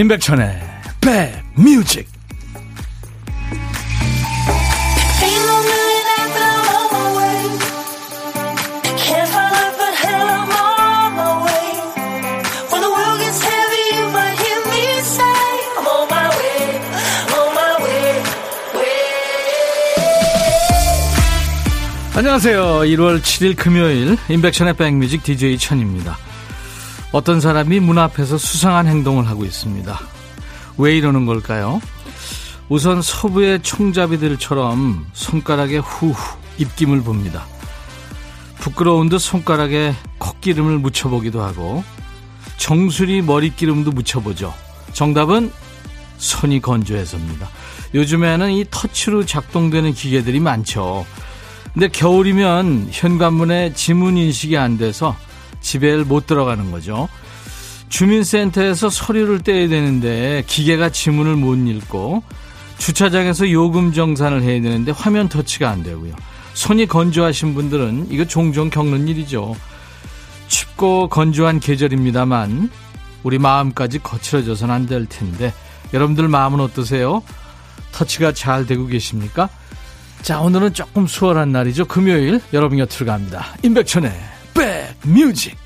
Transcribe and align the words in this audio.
임백천의 0.00 0.58
백뮤직 1.02 2.08
안녕하세요. 22.16 22.62
1월 22.62 23.20
7일 23.20 23.54
금요일 23.54 24.16
임백천의 24.30 24.76
백뮤직 24.76 25.22
DJ 25.22 25.58
천입니다. 25.58 26.16
어떤 27.12 27.40
사람이 27.40 27.80
문 27.80 27.98
앞에서 27.98 28.38
수상한 28.38 28.86
행동을 28.86 29.26
하고 29.26 29.44
있습니다. 29.44 29.98
왜 30.78 30.96
이러는 30.96 31.26
걸까요? 31.26 31.80
우선 32.68 33.02
서부의 33.02 33.62
총잡이들처럼 33.62 35.06
손가락에 35.12 35.78
후후 35.78 36.14
입김을 36.58 37.02
봅니다. 37.02 37.46
부끄러운 38.60 39.08
듯 39.08 39.18
손가락에 39.18 39.94
콧기름을 40.18 40.78
묻혀보기도 40.78 41.42
하고 41.42 41.82
정수리 42.58 43.22
머리기름도 43.22 43.90
묻혀보죠. 43.90 44.54
정답은 44.92 45.50
손이 46.18 46.60
건조해서입니다. 46.60 47.48
요즘에는 47.94 48.52
이 48.52 48.64
터치로 48.70 49.24
작동되는 49.26 49.94
기계들이 49.94 50.38
많죠. 50.38 51.06
근데 51.72 51.88
겨울이면 51.88 52.88
현관문에 52.92 53.72
지문 53.74 54.16
인식이 54.16 54.56
안 54.56 54.76
돼서 54.76 55.16
집에 55.60 55.96
못 55.96 56.26
들어가는 56.26 56.70
거죠. 56.70 57.08
주민센터에서 57.88 58.88
서류를 58.88 59.42
떼야 59.42 59.68
되는데 59.68 60.44
기계가 60.46 60.90
지문을 60.90 61.36
못 61.36 61.56
읽고 61.56 62.22
주차장에서 62.78 63.50
요금 63.50 63.92
정산을 63.92 64.42
해야 64.42 64.60
되는데 64.62 64.92
화면 64.92 65.28
터치가 65.28 65.68
안 65.68 65.82
되고요. 65.82 66.14
손이 66.54 66.86
건조하신 66.86 67.54
분들은 67.54 68.06
이거 68.10 68.24
종종 68.24 68.70
겪는 68.70 69.08
일이죠. 69.08 69.54
춥고 70.48 71.08
건조한 71.08 71.60
계절입니다만 71.60 72.70
우리 73.22 73.38
마음까지 73.38 73.98
거칠어져서는 74.00 74.74
안될 74.74 75.06
텐데 75.06 75.52
여러분들 75.92 76.28
마음은 76.28 76.60
어떠세요? 76.60 77.22
터치가 77.92 78.32
잘 78.32 78.66
되고 78.66 78.86
계십니까? 78.86 79.48
자 80.22 80.40
오늘은 80.40 80.74
조금 80.74 81.06
수월한 81.06 81.52
날이죠. 81.52 81.86
금요일 81.86 82.40
여러분 82.52 82.78
곁으로 82.78 83.06
갑니다. 83.06 83.54
임백천의 83.62 84.10
백 84.10 84.29
Music 85.06 85.56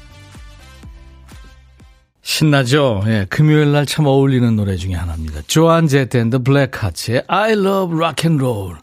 신나죠? 2.22 3.02
예, 3.06 3.26
금요일 3.28 3.72
날 3.72 3.84
참 3.86 4.06
어울리는 4.06 4.56
노래 4.56 4.76
중에 4.76 4.94
하나입니다. 4.94 5.42
Joan 5.46 5.86
Jett 5.86 6.16
and 6.16 6.42
Blackhearts의 6.42 7.24
I 7.28 7.52
love 7.52 7.94
rock 7.96 8.28
and 8.28 8.42
roll. 8.42 8.76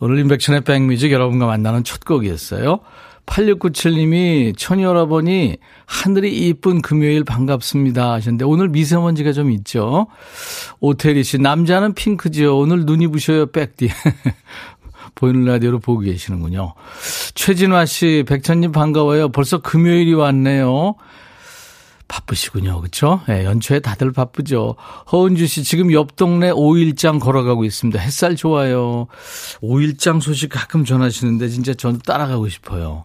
오늘 0.00 0.18
임백천의 0.18 0.60
백뮤직 0.62 1.10
여러분과 1.10 1.46
만나는 1.46 1.82
첫 1.82 2.04
곡이었어요. 2.04 2.80
8697님이 3.26 4.56
천이 4.56 4.82
여러분이 4.84 5.56
하늘이 5.86 6.48
이쁜 6.48 6.80
금요일 6.80 7.24
반갑습니다 7.24 8.12
하셨는데 8.12 8.44
오늘 8.44 8.68
미세먼지가 8.68 9.32
좀 9.32 9.50
있죠. 9.50 10.06
오태리 10.80 11.24
씨 11.24 11.38
남자는 11.38 11.94
핑크지요. 11.94 12.56
오늘 12.56 12.84
눈이 12.86 13.08
부셔요 13.08 13.46
백디. 13.46 13.90
보이는 15.18 15.44
라디오로 15.44 15.80
보고 15.80 16.00
계시는군요. 16.00 16.74
최진화 17.34 17.86
씨, 17.86 18.24
백천님 18.26 18.70
반가워요. 18.70 19.30
벌써 19.30 19.58
금요일이 19.58 20.14
왔네요. 20.14 20.94
바쁘시군요. 22.06 22.80
그렇죠? 22.80 23.20
네, 23.28 23.44
연초에 23.44 23.80
다들 23.80 24.12
바쁘죠. 24.12 24.76
허은주 25.12 25.46
씨 25.46 25.62
지금 25.64 25.92
옆 25.92 26.16
동네 26.16 26.50
오일장 26.50 27.18
걸어가고 27.18 27.64
있습니다. 27.64 27.98
햇살 28.00 28.36
좋아요. 28.36 29.08
오일장 29.60 30.20
소식 30.20 30.48
가끔 30.48 30.84
전하시는데 30.84 31.48
진짜 31.48 31.74
저는 31.74 32.00
따라가고 32.06 32.48
싶어요. 32.48 33.04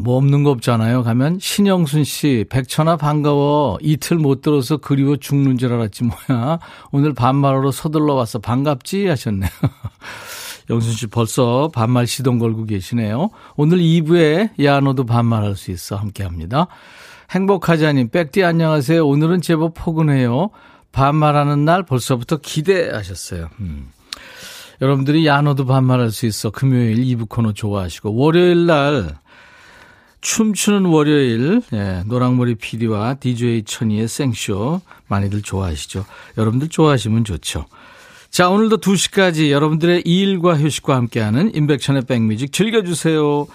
뭐 0.00 0.16
없는 0.16 0.44
거 0.44 0.50
없잖아요. 0.50 1.02
가면 1.02 1.38
신영순 1.40 2.04
씨, 2.04 2.44
백천아 2.48 2.96
반가워. 2.96 3.78
이틀 3.82 4.16
못 4.16 4.42
들어서 4.42 4.76
그리워 4.78 5.16
죽는 5.16 5.58
줄 5.58 5.72
알았지 5.72 6.04
뭐야. 6.04 6.58
오늘 6.92 7.14
반말로 7.14 7.70
서둘러 7.70 8.14
와서 8.14 8.38
반갑지 8.38 9.06
하셨네요. 9.08 9.50
영순 10.70 10.92
씨 10.92 11.06
벌써 11.06 11.70
반말 11.72 12.06
시동 12.06 12.38
걸고 12.38 12.64
계시네요. 12.64 13.30
오늘 13.56 13.78
2부에 13.78 14.62
야 14.64 14.80
너도 14.80 15.04
반말할 15.06 15.56
수 15.56 15.70
있어 15.70 15.96
함께 15.96 16.22
합니다. 16.22 16.66
행복하자님 17.30 18.10
백디 18.10 18.44
안녕하세요. 18.44 19.06
오늘은 19.06 19.40
제법 19.40 19.74
포근해요. 19.74 20.50
반말하는 20.92 21.64
날 21.64 21.84
벌써부터 21.84 22.38
기대하셨어요. 22.38 23.50
음. 23.60 23.90
여러분들이 24.80 25.26
야 25.26 25.40
너도 25.40 25.66
반말할 25.66 26.10
수 26.10 26.26
있어. 26.26 26.50
금요일 26.50 26.96
2부 26.98 27.28
코너 27.28 27.52
좋아하시고 27.52 28.14
월요일 28.14 28.66
날 28.66 29.16
춤추는 30.20 30.86
월요일 30.86 31.62
예, 31.72 32.02
노랑머리 32.06 32.56
PD와 32.56 33.14
DJ 33.14 33.64
천이의 33.64 34.08
생쇼 34.08 34.80
많이들 35.08 35.42
좋아하시죠. 35.42 36.04
여러분들 36.36 36.68
좋아하시면 36.68 37.24
좋죠. 37.24 37.66
자, 38.30 38.48
오늘도 38.48 38.78
2시까지 38.78 39.50
여러분들의 39.50 40.02
일과 40.04 40.56
휴식과 40.56 40.94
함께하는 40.94 41.54
인백천의 41.54 42.02
백뮤직 42.02 42.52
즐겨주세요. 42.52 43.46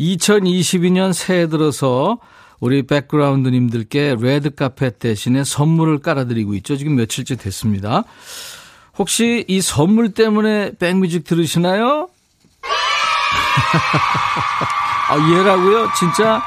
2022년 0.00 1.12
새해 1.12 1.48
들어서 1.48 2.18
우리 2.60 2.86
백그라운드님들께 2.86 4.16
레드카펫 4.18 4.98
대신에 4.98 5.44
선물을 5.44 5.98
깔아드리고 5.98 6.54
있죠. 6.54 6.76
지금 6.76 6.96
며칠째 6.96 7.36
됐습니다. 7.36 8.04
혹시 8.96 9.44
이 9.48 9.60
선물 9.60 10.14
때문에 10.14 10.72
백뮤직 10.78 11.24
들으시나요? 11.24 12.08
아, 15.10 15.30
얘라고요? 15.32 15.90
진짜? 15.98 16.42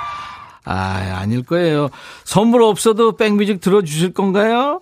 아, 0.64 1.18
아닐 1.20 1.44
거예요. 1.44 1.90
선물 2.24 2.64
없어도 2.64 3.16
백뮤직 3.18 3.62
들어주실 3.62 4.14
건가요? 4.14 4.82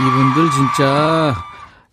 이분들 0.00 0.50
진짜 0.50 1.36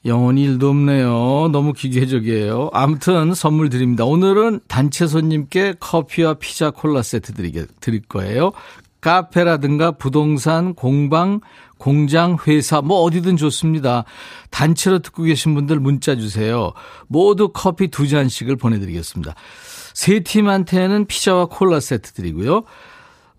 영혼이 0.06 0.42
일도 0.44 0.70
없네요. 0.70 1.50
너무 1.52 1.74
기계적이에요. 1.74 2.72
아무튼 2.74 3.36
선물 3.36 3.70
드립니다. 3.70 4.06
오늘은 4.06 4.62
단체 4.68 5.06
손님께 5.06 5.76
커피와 5.80 6.36
피자 6.36 6.72
콜라 6.72 7.04
세트 7.04 7.34
드리게, 7.34 7.68
드릴 7.80 8.02
거예요. 8.02 8.54
카페라든가 9.02 9.92
부동산, 9.92 10.74
공방, 10.74 11.42
공장, 11.78 12.38
회사, 12.48 12.82
뭐 12.82 13.02
어디든 13.02 13.38
좋습니다. 13.38 14.06
단체로 14.50 15.00
듣고 15.00 15.24
계신 15.24 15.54
분들 15.54 15.80
문자 15.80 16.16
주세요. 16.16 16.74
모두 17.08 17.50
커피 17.54 17.88
두 17.90 18.08
잔씩을 18.08 18.56
보내드리겠습니다. 18.56 19.36
세 19.94 20.22
팀한테는 20.22 21.06
피자와 21.06 21.46
콜라 21.48 21.80
세트 21.80 22.14
드리고요. 22.14 22.64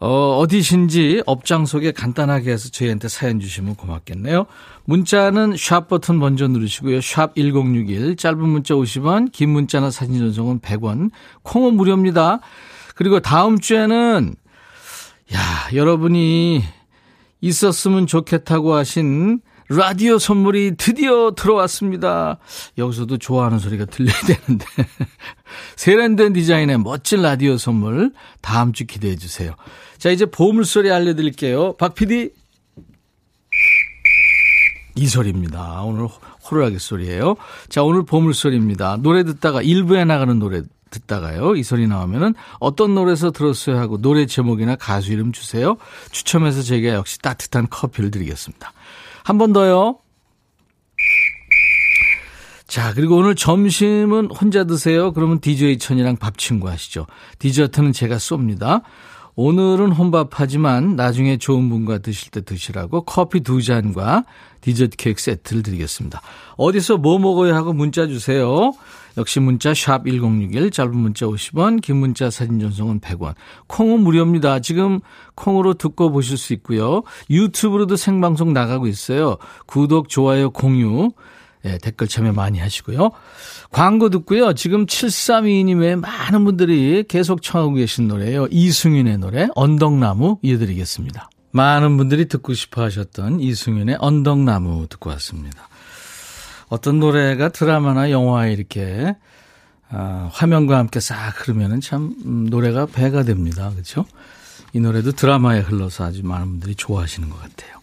어, 0.05 0.39
어디신지 0.39 1.23
업장 1.27 1.65
소개 1.65 1.93
간단하게 1.93 2.51
해서 2.51 2.71
저희한테 2.71 3.07
사연 3.07 3.39
주시면 3.39 3.77
고맙겠네요. 3.77 4.47
문자는 4.85 5.55
샵 5.57 5.87
버튼 5.87 6.19
먼저 6.19 6.49
누르시고요. 6.49 7.01
샵 7.01 7.37
1061, 7.37 8.17
짧은 8.17 8.37
문자 8.41 8.75
50원, 8.75 9.31
긴 9.31 9.51
문자나 9.51 9.93
사진 9.93 10.19
전송은 10.19 10.59
100원, 10.59 11.13
콩은 11.45 11.75
무료입니다. 11.75 12.41
그리고 12.97 13.21
다음 13.21 13.61
주에는, 13.61 14.35
야, 15.35 15.39
여러분이 15.73 16.65
있었으면 17.41 18.09
좋겠다고 18.09 18.75
하신 18.75 19.41
라디오 19.69 20.19
선물이 20.19 20.77
드디어 20.79 21.33
들어왔습니다. 21.37 22.39
여기서도 22.77 23.19
좋아하는 23.19 23.61
소리가 23.61 23.85
들려야 23.87 24.17
되는데. 24.27 24.67
세련된 25.77 26.33
디자인의 26.33 26.79
멋진 26.79 27.23
라디오 27.23 27.57
선물 27.57 28.13
다음 28.41 28.73
주 28.73 28.87
기대해 28.87 29.17
주세요. 29.17 29.55
자, 30.03 30.11
이제 30.11 30.27
보물소리 30.27 30.91
알려드릴게요. 30.91 31.75
박 31.77 31.95
PD. 31.95 32.33
이 34.97 35.07
소리입니다. 35.07 35.83
오늘 35.83 36.09
호루라기 36.51 36.81
소리예요. 36.81 37.37
자, 37.69 37.85
오늘 37.85 38.05
보물소리입니다. 38.05 38.97
노래 38.97 39.23
듣다가 39.23 39.63
일부에 39.63 40.05
나가는 40.05 40.37
노래 40.41 40.63
듣다가요. 40.91 41.55
이 41.55 41.63
소리 41.63 41.87
나오면은 41.87 42.35
어떤 42.59 42.97
노래에서 42.97 43.31
들었어요 43.31 43.79
하고 43.79 43.97
노래 43.97 44.27
제목이나 44.27 44.75
가수 44.75 45.13
이름 45.13 45.31
주세요. 45.31 45.77
추첨해서 46.11 46.63
제가 46.63 46.95
역시 46.95 47.21
따뜻한 47.21 47.69
커피를 47.71 48.11
드리겠습니다. 48.11 48.73
한 49.23 49.39
번 49.39 49.53
더요. 49.53 50.01
자, 52.67 52.93
그리고 52.93 53.19
오늘 53.19 53.37
점심은 53.37 54.31
혼자 54.33 54.65
드세요. 54.65 55.13
그러면 55.13 55.39
DJ 55.39 55.79
천이랑 55.79 56.17
밥 56.17 56.39
친구 56.39 56.69
하시죠. 56.69 57.07
디저트는 57.39 57.93
제가 57.93 58.17
쏩니다. 58.17 58.83
오늘은 59.35 59.93
혼밥하지만 59.93 60.95
나중에 60.97 61.39
좋은 61.39 61.69
분과 61.71 61.99
드실 61.99 62.31
때 62.31 62.43
드시라고 62.43 63.03
커피 63.03 63.41
두 63.41 63.63
잔과 63.63 64.25
디저트 64.61 64.97
케이크 64.97 65.21
세트를 65.21 65.63
드리겠습니다. 65.63 66.21
어디서 66.57 66.99
뭐 66.99 67.19
먹어야 67.19 67.55
하고 67.55 67.73
문자 67.73 68.07
주세요. 68.07 68.73
역시 69.17 69.41
문자 69.41 69.75
샵 69.75 70.07
1061, 70.07 70.71
짧은 70.71 70.97
문자 70.97 71.27
50원, 71.27 71.83
긴 71.83 71.97
문자 71.97 72.31
사진 72.31 72.61
전송은 72.61 73.01
100원. 73.01 73.35
콩은 73.67 74.01
무료입니다. 74.01 74.61
지금 74.61 75.01
콩으로 75.35 75.75
듣고 75.75 76.11
보실 76.11 76.39
수 76.39 76.53
있고요. 76.55 77.03
유튜브로도 77.29 77.97
생방송 77.97 78.53
나가고 78.53 78.87
있어요. 78.87 79.37
구독, 79.67 80.09
좋아요, 80.09 80.51
공유, 80.51 81.11
네, 81.63 81.79
댓글 81.79 82.09
참여 82.09 82.33
많이 82.33 82.59
하시고요. 82.59 83.11
광고 83.71 84.11
듣고요. 84.11 84.53
지금 84.55 84.87
7322님 84.87 85.81
외에 85.81 85.97
많은 85.97 86.45
분들이 86.45 87.05
계속 87.09 87.43
청하고 87.43 87.75
계신 87.75 88.09
노래예요. 88.09 88.49
이승윤의 88.51 89.19
노래 89.19 89.49
언덕나무 89.55 90.39
이어드리겠습니다. 90.43 91.31
많은 91.53 91.97
분들이 91.97 92.27
듣고 92.27 92.55
싶어 92.55 92.83
하셨던 92.83 93.41
이승윤의 93.41 93.99
언덕나무 94.01 94.89
듣고 94.89 95.11
왔습니다. 95.11 95.69
어떤 96.69 96.99
노래가 96.99 97.51
드라마나 97.51 98.11
영화에 98.11 98.53
이렇게 98.53 99.15
아, 99.91 100.31
화면과 100.33 100.79
함께 100.79 101.01
싹 101.01 101.33
흐르면은 101.37 101.83
참 101.83 102.15
음, 102.25 102.47
노래가 102.49 102.87
배가 102.87 103.25
됩니다. 103.25 103.71
그렇죠? 103.71 104.07
이 104.73 104.81
노래도 104.81 105.13
드라마에 105.13 105.61
흘러서 105.61 106.05
아주 106.05 106.25
많은 106.25 106.49
분들이 106.49 106.75
좋아하시는 106.75 107.29
것 107.29 107.39
같아요. 107.41 107.82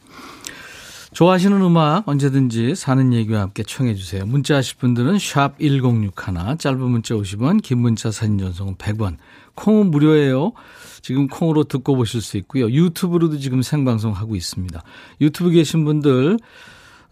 좋아하시는 1.19 1.61
음악 1.61 2.07
언제든지 2.07 2.75
사는 2.75 3.11
얘기와 3.11 3.41
함께 3.41 3.61
청해 3.61 3.95
주세요. 3.95 4.25
문자 4.25 4.55
하실 4.55 4.77
분들은 4.77 5.19
샵 5.19 5.59
1061, 5.59 6.13
짧은 6.57 6.79
문자 6.79 7.13
50원, 7.13 7.61
긴 7.61 7.79
문자 7.79 8.09
사진 8.09 8.37
전송은 8.37 8.75
100원. 8.75 9.17
콩은 9.53 9.91
무료예요. 9.91 10.53
지금 11.01 11.27
콩으로 11.27 11.65
듣고 11.65 11.97
보실 11.97 12.21
수 12.21 12.37
있고요. 12.37 12.71
유튜브로도 12.71 13.37
지금 13.39 13.61
생방송 13.61 14.13
하고 14.13 14.37
있습니다. 14.37 14.81
유튜브 15.19 15.49
계신 15.49 15.83
분들 15.83 16.39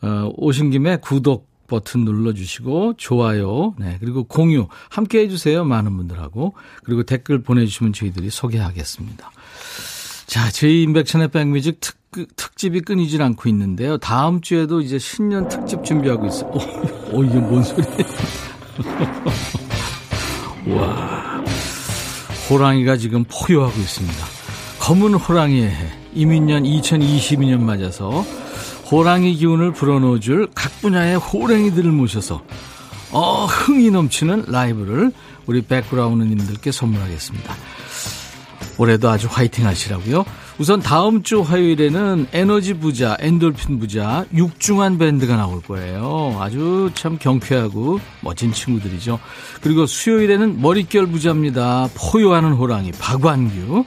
어, 0.01 0.31
오신 0.37 0.69
김에 0.69 0.95
구독 0.95 1.49
버튼 1.67 2.05
눌러주시고 2.05 2.93
좋아요, 2.95 3.75
네 3.77 3.97
그리고 3.99 4.23
공유 4.23 4.69
함께 4.89 5.19
해주세요 5.19 5.65
많은 5.65 5.97
분들하고 5.97 6.53
그리고 6.85 7.03
댓글 7.03 7.43
보내주시면 7.43 7.91
저희들이 7.91 8.29
소개하겠습니다. 8.29 9.31
자, 10.27 10.51
저희 10.51 10.83
인백천의 10.83 11.29
백뮤직 11.29 11.79
특, 11.79 11.95
특집이 12.35 12.81
끊이질 12.81 13.21
않고 13.21 13.47
있는데요. 13.49 13.97
다음 13.97 14.41
주에도 14.41 14.81
이제 14.81 14.99
신년 14.99 15.47
특집 15.47 15.83
준비하고 15.85 16.27
있어요. 16.27 16.49
어, 16.51 16.59
어 17.13 17.23
이게 17.23 17.39
뭔 17.39 17.63
소리예요? 17.63 17.97
와, 20.75 21.43
호랑이가 22.49 22.97
지금 22.97 23.23
포효하고 23.23 23.79
있습니다. 23.79 24.25
검은 24.79 25.13
호랑이의 25.13 25.69
해, 25.69 25.91
이민년 26.13 26.63
2022년 26.63 27.61
맞아서 27.61 28.25
호랑이 28.91 29.35
기운을 29.35 29.71
불어넣어 29.73 30.19
줄 30.19 30.47
각 30.53 30.71
분야의 30.81 31.17
호랑이들을 31.17 31.89
모셔서 31.91 32.43
어, 33.11 33.45
흥이 33.45 33.91
넘치는 33.91 34.45
라이브를 34.47 35.11
우리 35.45 35.61
백그라운드님들께 35.61 36.71
선물하겠습니다. 36.71 37.55
올해도 38.77 39.09
아주 39.09 39.27
화이팅 39.29 39.65
하시라고요. 39.65 40.25
우선 40.59 40.81
다음 40.81 41.23
주 41.23 41.41
화요일에는 41.41 42.27
에너지 42.31 42.73
부자, 42.73 43.17
엔돌핀 43.19 43.79
부자, 43.79 44.25
육중한 44.33 44.97
밴드가 44.97 45.35
나올 45.35 45.61
거예요. 45.61 46.37
아주 46.39 46.91
참 46.93 47.17
경쾌하고 47.19 47.99
멋진 48.21 48.53
친구들이죠. 48.53 49.19
그리고 49.61 49.85
수요일에는 49.85 50.61
머릿결 50.61 51.07
부자입니다. 51.07 51.89
포효하는 51.95 52.53
호랑이, 52.53 52.91
박완규. 52.93 53.85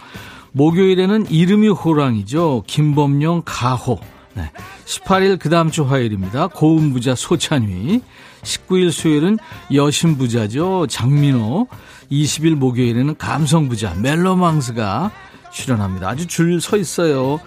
목요일에는 0.53 1.31
이름이 1.31 1.69
호랑이죠. 1.69 2.65
김범용, 2.67 3.43
가호. 3.45 4.01
네. 4.35 4.51
18일 4.85 5.39
그 5.39 5.49
다음 5.49 5.71
주 5.71 5.85
화요일입니다. 5.85 6.49
고음 6.49 6.93
부자 6.93 7.15
소찬휘. 7.15 8.01
19일 8.43 8.91
수요일은 8.91 9.39
여신 9.75 10.17
부자죠. 10.17 10.87
장민호. 10.89 11.69
20일 12.11 12.55
목요일에는 12.57 13.17
감성부자 13.17 13.95
멜로망스가 13.95 15.11
출연합니다. 15.53 16.09
아주 16.09 16.27
줄 16.27 16.61
서 16.61 16.77
있어요. 16.77 17.41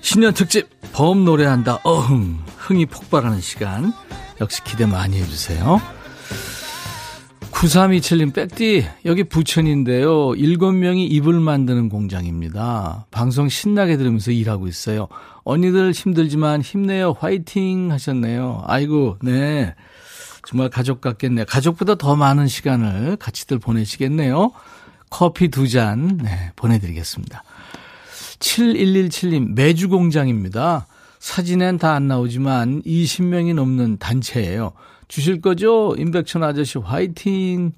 신년 0.00 0.34
특집 0.34 0.68
범 0.92 1.24
노래한다 1.24 1.78
어흥 1.82 2.38
흥이 2.58 2.86
폭발하는 2.86 3.40
시간 3.40 3.92
역시 4.40 4.62
기대 4.64 4.86
많이 4.86 5.16
해주세요. 5.18 5.80
9327님 7.50 8.34
백디 8.34 8.84
여기 9.06 9.24
부천인데요. 9.24 10.34
일곱 10.34 10.72
명이 10.72 11.06
입을 11.06 11.40
만드는 11.40 11.88
공장입니다. 11.88 13.06
방송 13.10 13.48
신나게 13.48 13.96
들으면서 13.96 14.32
일하고 14.32 14.66
있어요. 14.66 15.08
언니들 15.44 15.92
힘들지만 15.92 16.60
힘내요. 16.62 17.14
화이팅 17.18 17.90
하셨네요. 17.92 18.64
아이고 18.66 19.18
네. 19.22 19.74
정말 20.46 20.68
가족 20.68 21.00
같겠네요. 21.00 21.44
가족보다 21.46 21.94
더 21.94 22.16
많은 22.16 22.46
시간을 22.48 23.16
같이들 23.16 23.58
보내시겠네요. 23.58 24.52
커피 25.10 25.48
두 25.48 25.68
잔, 25.68 26.18
네, 26.18 26.52
보내드리겠습니다. 26.56 27.42
7117님, 28.38 29.54
매주 29.54 29.88
공장입니다. 29.88 30.86
사진엔 31.20 31.78
다 31.78 31.94
안 31.94 32.08
나오지만 32.08 32.82
20명이 32.82 33.54
넘는 33.54 33.98
단체예요. 33.98 34.72
주실 35.08 35.40
거죠? 35.40 35.94
임백천 35.96 36.42
아저씨 36.42 36.78
화이팅! 36.78 37.72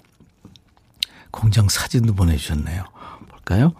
공장 1.31 1.69
사진도 1.69 2.13
보내주셨네요. 2.13 2.83
볼까요? 3.29 3.73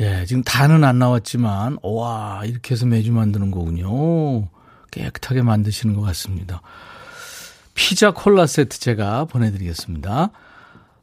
예, 0.00 0.24
지금 0.26 0.42
다는 0.42 0.82
안 0.84 0.98
나왔지만, 0.98 1.78
와, 1.82 2.42
이렇게 2.44 2.74
해서 2.74 2.86
매주 2.86 3.12
만드는 3.12 3.50
거군요. 3.50 4.48
깨끗하게 4.90 5.42
만드시는 5.42 5.94
것 5.94 6.02
같습니다. 6.02 6.62
피자 7.74 8.10
콜라 8.12 8.46
세트 8.46 8.78
제가 8.80 9.24
보내드리겠습니다. 9.26 10.30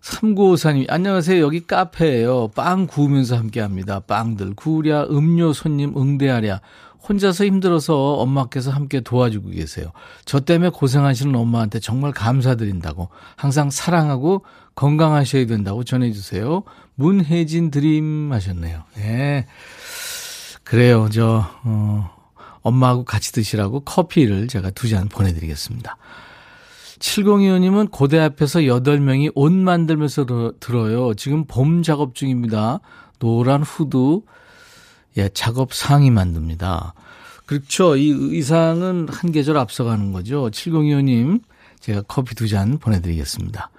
3954님, 0.02 0.86
안녕하세요. 0.90 1.44
여기 1.44 1.66
카페예요. 1.66 2.50
빵 2.50 2.88
구우면서 2.88 3.36
함께 3.36 3.60
합니다. 3.60 4.00
빵들 4.00 4.54
구우랴, 4.56 5.06
음료 5.10 5.54
손님 5.54 5.98
응대하랴. 5.98 6.62
혼자서 7.10 7.46
힘들어서 7.46 8.14
엄마께서 8.16 8.70
함께 8.72 9.00
도와주고 9.00 9.50
계세요. 9.52 9.92
저 10.26 10.40
때문에 10.40 10.70
고생하시는 10.70 11.34
엄마한테 11.36 11.80
정말 11.80 12.12
감사드린다고. 12.12 13.10
항상 13.36 13.70
사랑하고 13.70 14.44
건강하셔야 14.76 15.46
된다고 15.46 15.84
전해주세요. 15.84 16.64
문혜진 16.96 17.72
드림 17.72 18.32
하셨네요. 18.32 18.84
예. 18.98 19.02
네. 19.02 19.48
그래요. 20.64 21.08
저, 21.12 21.46
어, 21.64 22.10
엄마하고 22.62 23.04
같이 23.06 23.32
드시라고 23.32 23.82
커피를 23.82 24.48
제가 24.48 24.72
두 24.72 24.90
잔 24.90 25.08
보내드리겠습니다. 25.08 25.98
7025님은 27.00 27.92
고대 27.92 28.20
앞에서 28.20 28.60
8명이 28.60 29.32
옷 29.36 29.52
만들면서 29.52 30.26
들어요. 30.60 31.14
지금 31.14 31.46
봄 31.46 31.84
작업 31.84 32.16
중입니다. 32.16 32.80
노란 33.20 33.64
후드, 33.64 34.22
예, 35.18 35.30
작업 35.34 35.74
상의 35.74 36.10
만듭니다. 36.12 36.94
그렇죠. 37.46 37.96
이 37.96 38.10
의상은 38.10 39.08
한 39.10 39.32
계절 39.32 39.58
앞서가는 39.58 40.12
거죠. 40.12 40.50
7025님, 40.50 41.42
제가 41.80 42.04
커피 42.08 42.36
두 42.36 42.48
잔 42.48 42.78
보내드리겠습니다. 42.78 43.70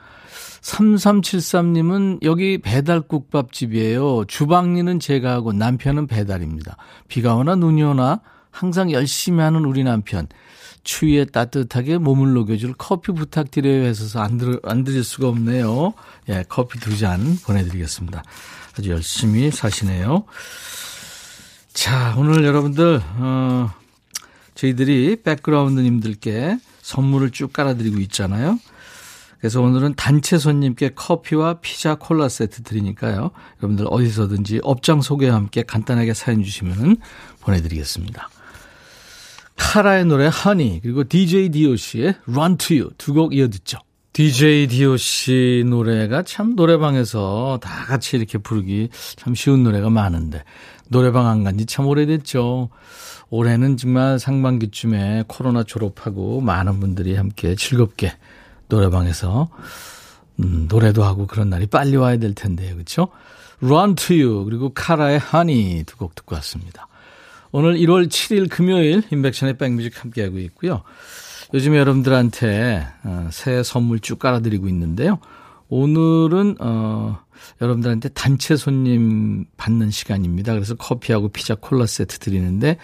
3373님은 0.63 2.23
여기 2.23 2.59
배달국밥집이에요. 2.59 4.25
주방일은 4.27 5.01
제가 5.01 5.33
하고 5.33 5.53
남편은 5.53 6.07
배달입니다. 6.07 6.77
비가 7.09 7.35
오나 7.37 7.55
눈이 7.55 7.83
오나 7.83 8.21
항상 8.51 8.91
열심히 8.91 9.41
하는 9.41 9.65
우리 9.65 9.85
남편. 9.85 10.27
추위에 10.89 11.27
따뜻하게 11.27 11.99
몸을 11.99 12.33
녹여줄 12.33 12.73
커피 12.79 13.13
부탁드려요 13.13 13.85
해서 13.85 14.23
안, 14.23 14.39
들, 14.39 14.59
안 14.63 14.85
드릴 14.85 15.05
수가 15.05 15.29
없네요. 15.29 15.93
예, 16.31 16.45
커피 16.49 16.81
두 16.81 16.97
잔 16.97 17.39
보내드리겠습니다. 17.45 18.23
아주 18.79 18.91
열심히 18.91 19.51
사시네요. 19.51 20.25
자, 21.75 22.15
오늘 22.17 22.43
여러분들, 22.43 23.03
어, 23.05 23.71
저희들이 24.55 25.21
백그라운드님들께 25.25 26.59
선물을 26.81 27.33
쭉 27.33 27.53
깔아드리고 27.53 27.99
있잖아요. 28.01 28.59
그래서 29.41 29.61
오늘은 29.61 29.93
단체 29.95 30.39
손님께 30.39 30.93
커피와 30.95 31.61
피자 31.61 31.97
콜라 31.97 32.31
세트 32.31 32.63
드리니까요. 32.63 33.31
여러분들 33.59 33.85
어디서든지 33.91 34.61
업장 34.63 35.03
소개와 35.03 35.37
함께 35.37 35.63
간단하게 35.63 36.15
사연 36.15 36.43
주시면 36.43 36.97
보내드리겠습니다. 37.41 38.31
카라의 39.59 40.07
노래 40.07 40.29
허니 40.29 40.81
그리고 40.83 41.05
DJ 41.05 41.51
DOC의 41.51 42.15
Run 42.29 42.57
to 42.57 42.77
You 42.77 42.91
두 42.97 43.13
곡 43.13 43.35
이어 43.35 43.49
듣죠. 43.49 43.79
DJ 44.13 44.67
DOC 44.69 45.65
노래가 45.67 46.23
참 46.23 46.57
노래방에서 46.57 47.59
다 47.63 47.85
같이 47.87 48.17
이렇게 48.17 48.39
부르기 48.39 48.89
참 49.17 49.35
쉬운 49.35 49.63
노래가 49.63 49.91
많은데 49.91 50.43
노래방 50.89 51.27
안 51.27 51.45
간 51.45 51.59
지 51.59 51.67
참 51.67 51.87
오래됐죠. 51.87 52.71
올해는 53.31 53.77
정말 53.77 54.19
상반기쯤에 54.19 55.25
코로나 55.29 55.63
졸업하고 55.63 56.41
많은 56.41 56.81
분들이 56.81 57.15
함께 57.15 57.55
즐겁게 57.55 58.13
노래방에서 58.69 59.49
음, 60.41 60.67
노래도 60.71 61.05
하고 61.05 61.27
그런 61.27 61.51
날이 61.51 61.67
빨리 61.67 61.97
와야 61.97 62.17
될 62.17 62.35
텐데요. 62.35 62.75
그렇죠? 62.75 63.09
Run 63.63 63.97
to 63.97 64.17
You 64.17 64.45
그리고 64.45 64.71
카라의 64.73 65.21
Honey 65.33 65.85
두 65.85 65.97
곡 65.99 66.15
듣고 66.15 66.35
왔습니다. 66.37 66.87
오늘 67.51 67.77
1월 67.77 68.09
7일 68.09 68.51
금요일 68.51 69.03
인백션의 69.11 69.57
백뮤직 69.57 70.03
함께하고 70.03 70.39
있고요. 70.39 70.83
요즘 71.55 71.75
여러분들한테 71.77 72.87
어, 73.05 73.29
새 73.33 73.63
선물 73.63 74.01
쭉 74.01 74.19
깔아드리고 74.19 74.69
있는데요. 74.69 75.19
오늘은 75.71 76.57
어 76.61 77.19
여러분들한테 77.61 78.09
단체 78.11 78.57
손님 78.57 79.45
받는 79.57 79.91
시간입니다. 79.91 80.55
그래서 80.55 80.75
커피하고 80.75 81.29
피자 81.29 81.55
콜라 81.55 81.87
세트 81.87 82.19
드리는데 82.19 82.79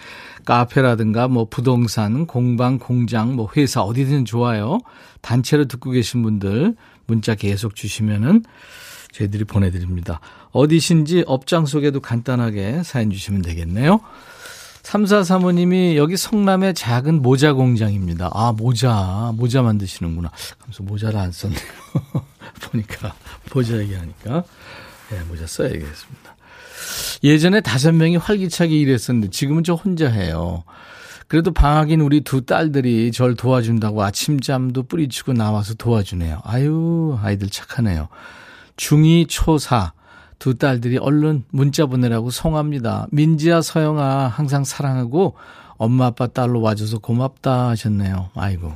카페라든가 0.45 1.27
뭐 1.27 1.47
부동산, 1.49 2.27
공방, 2.27 2.77
공장, 2.77 3.35
뭐 3.35 3.49
회사 3.57 3.81
어디든 3.81 4.25
좋아요. 4.25 4.79
단체로 5.21 5.65
듣고 5.65 5.91
계신 5.91 6.21
분들 6.21 6.75
문자 7.07 7.35
계속 7.35 7.75
주시면은 7.75 8.43
저희들이 9.11 9.45
보내드립니다. 9.45 10.19
어디신지 10.51 11.23
업장 11.25 11.65
소개도 11.65 12.01
간단하게 12.01 12.83
사연 12.83 13.09
주시면 13.11 13.41
되겠네요. 13.41 13.99
3435님이 14.85 15.95
여기 15.95 16.15
성남의 16.15 16.75
작은 16.75 17.21
모자 17.21 17.53
공장입니다. 17.53 18.29
아, 18.33 18.53
모자. 18.55 19.31
모자 19.35 19.61
만드시는구나. 19.61 20.31
그래서 20.61 20.83
모자를 20.83 21.19
안 21.19 21.31
썼네요. 21.31 21.59
보니까, 22.61 23.13
모자 23.53 23.77
얘기하니까. 23.77 24.43
네, 25.09 25.19
모자 25.27 25.47
써야겠습니다. 25.47 26.35
예전에 27.23 27.61
다섯 27.61 27.93
명이 27.93 28.17
활기차게 28.17 28.75
일했었는데 28.75 29.29
지금은 29.31 29.63
저 29.63 29.73
혼자 29.73 30.07
해요. 30.07 30.63
그래도 31.27 31.51
방학인 31.51 32.01
우리 32.01 32.21
두 32.21 32.45
딸들이 32.45 33.11
절 33.11 33.35
도와준다고 33.35 34.03
아침잠도 34.03 34.83
뿌리치고 34.83 35.33
나와서 35.33 35.73
도와주네요. 35.73 36.41
아유, 36.43 37.17
아이들 37.21 37.49
착하네요. 37.49 38.09
중2, 38.77 39.27
초4. 39.27 39.91
두 40.45 40.53
딸들이 40.59 40.99
얼른 40.99 41.45
문자 41.49 41.87
보내라고 41.87 42.29
송합니다. 42.29 43.07
민지야, 43.09 43.61
서영아, 43.63 44.27
항상 44.27 44.63
사랑하고 44.63 45.33
엄마, 45.77 46.05
아빠 46.05 46.27
딸로 46.27 46.61
와줘서 46.61 46.99
고맙다 46.99 47.69
하셨네요. 47.69 48.29
아이고. 48.35 48.71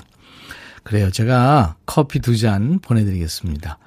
그래요. 0.82 1.12
제가 1.12 1.76
커피 1.86 2.22
두 2.22 2.36
잔 2.36 2.80
보내드리겠습니다. 2.80 3.78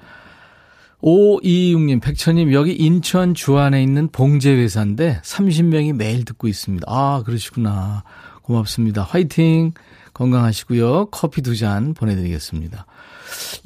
526님, 1.01 2.01
백천님, 2.01 2.53
여기 2.53 2.71
인천 2.71 3.33
주안에 3.33 3.83
있는 3.83 4.07
봉제회사인데 4.07 5.19
30명이 5.21 5.91
매일 5.91 6.23
듣고 6.23 6.47
있습니다. 6.47 6.85
아, 6.89 7.21
그러시구나. 7.25 8.05
고맙습니다. 8.43 9.03
화이팅! 9.03 9.73
건강하시고요. 10.13 11.07
커피 11.07 11.41
두 11.41 11.57
잔 11.57 11.93
보내드리겠습니다. 11.93 12.85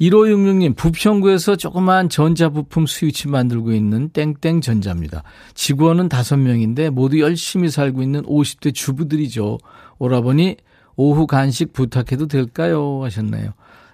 1566님, 0.00 0.76
부평구에서 0.76 1.56
조그만 1.56 2.08
전자부품 2.08 2.86
스위치 2.86 3.28
만들고 3.28 3.72
있는 3.72 4.10
땡땡 4.10 4.60
전자입니다. 4.60 5.22
직원은 5.54 6.08
5명인데 6.08 6.90
모두 6.90 7.20
열심히 7.20 7.68
살고 7.68 8.02
있는 8.02 8.22
50대 8.22 8.74
주부들이죠. 8.74 9.58
오라버니, 9.98 10.56
오후 10.96 11.26
간식 11.26 11.72
부탁해도 11.72 12.26
될까요? 12.26 13.00
하셨네요. 13.04 13.52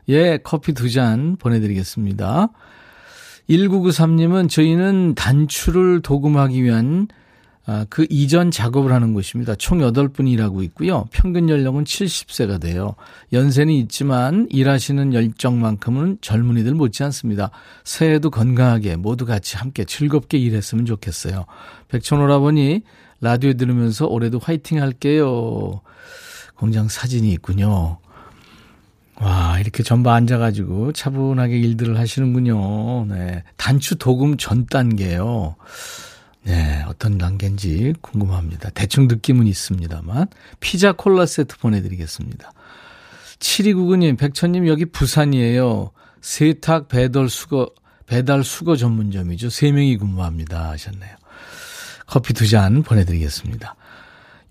예, 0.09 0.39
커피 0.43 0.73
두 0.73 0.89
잔 0.91 1.37
보내드리겠습니다. 1.37 2.49
1993님은 3.49 4.49
저희는 4.49 5.15
단추를 5.15 6.01
도금하기 6.01 6.63
위한 6.63 7.09
아, 7.67 7.87
그 7.89 8.07
이전 8.11 8.51
작업을 8.51 8.93
하는 8.93 9.15
곳입니다. 9.15 9.55
총 9.55 9.79
8분이 9.79 10.31
일하고 10.33 10.63
있고요. 10.65 11.07
평균 11.13 11.49
연령은 11.49 11.85
70세가 11.85 12.61
돼요. 12.61 12.95
연세는 13.33 13.73
있지만 13.73 14.47
일하시는 14.51 15.15
열정만큼은 15.15 16.19
젊은이들 16.21 16.75
못지 16.75 17.03
않습니다. 17.05 17.51
새해도 17.85 18.31
건강하게 18.31 18.97
모두 18.97 19.25
같이 19.25 19.57
함께 19.57 19.85
즐겁게 19.85 20.37
일했으면 20.37 20.85
좋겠어요. 20.85 21.47
백천오라버니 21.89 22.83
라디오 23.23 23.55
들으면서 23.55 24.07
올해도 24.07 24.39
화이팅 24.39 24.83
할게요. 24.83 25.81
공장 26.57 26.89
사진이 26.89 27.33
있군요. 27.33 27.99
와, 29.21 29.59
이렇게 29.61 29.83
전부 29.83 30.11
앉아가지고 30.11 30.93
차분하게 30.93 31.57
일들을 31.57 31.99
하시는군요. 31.99 33.07
네. 33.07 33.43
단추 33.57 33.97
도금 33.97 34.37
전 34.37 34.67
단계요. 34.67 35.55
네, 36.45 36.85
어떤 36.87 37.17
단계인지 37.19 37.95
궁금합니다. 38.03 38.71
대충 38.71 39.09
느낌은 39.09 39.47
있습니다만. 39.47 40.27
피자 40.61 40.93
콜라 40.93 41.25
세트 41.27 41.59
보내드리겠습니다. 41.59 42.53
7299님, 43.39 44.19
백천님, 44.19 44.69
여기 44.69 44.85
부산이에요. 44.85 45.91
세탁 46.21 46.89
배달 46.89 47.29
수거, 47.29 47.71
배달 48.07 48.45
수거 48.45 48.77
전문점이죠. 48.77 49.49
3명이 49.49 49.99
근무합니다. 49.99 50.71
하셨네요. 50.71 51.17
커피 52.07 52.35
두 52.35 52.47
잔 52.47 52.83
보내드리겠습니다. 52.83 53.75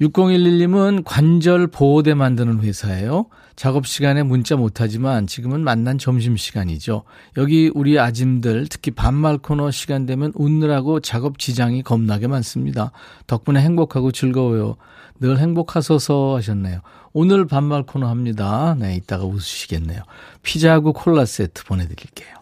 6011님은 0.02 1.04
관절 1.06 1.68
보호대 1.68 2.16
만드는 2.16 2.62
회사예요. 2.62 3.28
작업 3.56 3.86
시간에 3.86 4.24
문자 4.24 4.56
못하지만 4.56 5.28
지금은 5.28 5.64
만난 5.64 5.98
점심 5.98 6.36
시간이죠. 6.38 7.04
여기 7.38 7.72
우리 7.74 8.00
아짐들 8.00 8.68
특히 8.70 8.92
반말 8.92 9.38
코너 9.38 9.72
시간 9.72 10.06
되면 10.06 10.32
웃느라고 10.36 11.00
작업 11.00 11.38
지장이 11.38 11.84
겁나게 11.84 12.28
많습니다. 12.28 12.92
덕분에 13.28 13.62
행복하고 13.62 14.12
즐거워요. 14.12 14.76
늘 15.20 15.40
행복하소서 15.40 16.36
하셨네요. 16.38 16.82
오늘 17.14 17.46
반말 17.46 17.84
코너 17.84 18.08
합니다. 18.08 18.76
네, 18.80 18.96
이따가 18.96 19.24
웃으시겠네요. 19.26 20.02
피자하고 20.42 20.94
콜라 20.94 21.26
세트 21.26 21.66
보내드릴게요. 21.66 22.34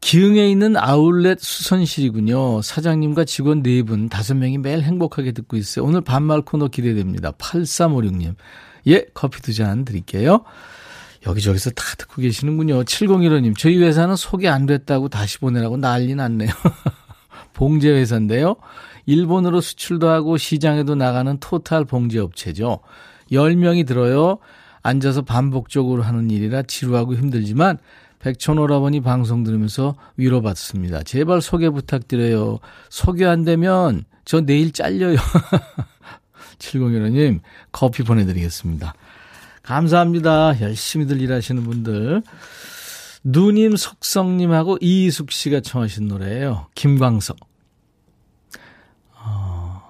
기흥에 0.00 0.50
있는 0.50 0.78
아울렛 0.78 1.40
수선실이군요. 1.40 2.62
사장님과 2.62 3.26
직원 3.26 3.62
4분, 3.62 4.08
5명이 4.08 4.58
매일 4.58 4.80
행복하게 4.82 5.32
듣고 5.32 5.58
있어요. 5.58 5.84
오늘 5.84 6.00
반말 6.00 6.40
코너 6.40 6.68
기대됩니다. 6.68 7.32
8356님. 7.32 8.34
예, 8.86 9.04
커피 9.14 9.42
두 9.42 9.52
잔 9.52 9.84
드릴게요. 9.84 10.44
여기저기서 11.26 11.70
다 11.70 11.84
듣고 11.98 12.22
계시는군요. 12.22 12.82
7015님, 12.84 13.56
저희 13.58 13.76
회사는 13.78 14.16
소개 14.16 14.48
안 14.48 14.64
됐다고 14.66 15.08
다시 15.08 15.38
보내라고 15.38 15.76
난리 15.76 16.14
났네요. 16.14 16.48
봉제 17.52 17.90
회사인데요. 17.90 18.56
일본으로 19.06 19.60
수출도 19.60 20.08
하고 20.08 20.36
시장에도 20.38 20.94
나가는 20.94 21.36
토탈 21.38 21.84
봉제 21.84 22.18
업체죠. 22.20 22.80
10명이 23.32 23.86
들어요. 23.86 24.38
앉아서 24.82 25.22
반복적으로 25.22 26.02
하는 26.02 26.30
일이라 26.30 26.62
지루하고 26.62 27.14
힘들지만 27.14 27.78
백촌오라버니 28.20 29.00
방송 29.00 29.42
들으면서 29.44 29.96
위로받습니다. 30.16 31.02
제발 31.02 31.40
소개 31.42 31.68
부탁드려요. 31.70 32.58
소개 32.88 33.26
안 33.26 33.44
되면 33.44 34.04
저 34.24 34.40
내일 34.40 34.72
잘려요. 34.72 35.16
7015님 36.60 37.40
커피 37.72 38.04
보내드리겠습니다. 38.04 38.94
감사합니다. 39.62 40.60
열심히들 40.60 41.20
일하시는 41.20 41.64
분들. 41.64 42.22
누님 43.24 43.76
속성님하고 43.76 44.78
이희숙 44.80 45.30
씨가 45.32 45.60
청하신 45.60 46.08
노래예요. 46.08 46.68
김광석. 46.74 47.36
어, 49.22 49.82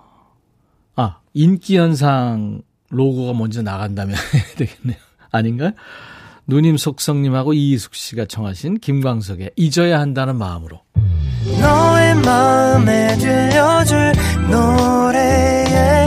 아 0.96 1.18
인기현상 1.34 2.62
로고가 2.88 3.38
먼저 3.38 3.62
나간다면 3.62 4.16
되겠네요. 4.56 4.98
아닌가요? 5.30 5.70
누님 6.48 6.76
속성님하고 6.76 7.52
이희숙 7.52 7.94
씨가 7.94 8.24
청하신 8.24 8.78
김광석의 8.80 9.52
잊어야 9.54 10.00
한다는 10.00 10.36
마음으로. 10.36 10.80
너의 11.60 12.16
마음에 12.16 13.16
들려줄 13.16 14.12
노래에 14.50 16.06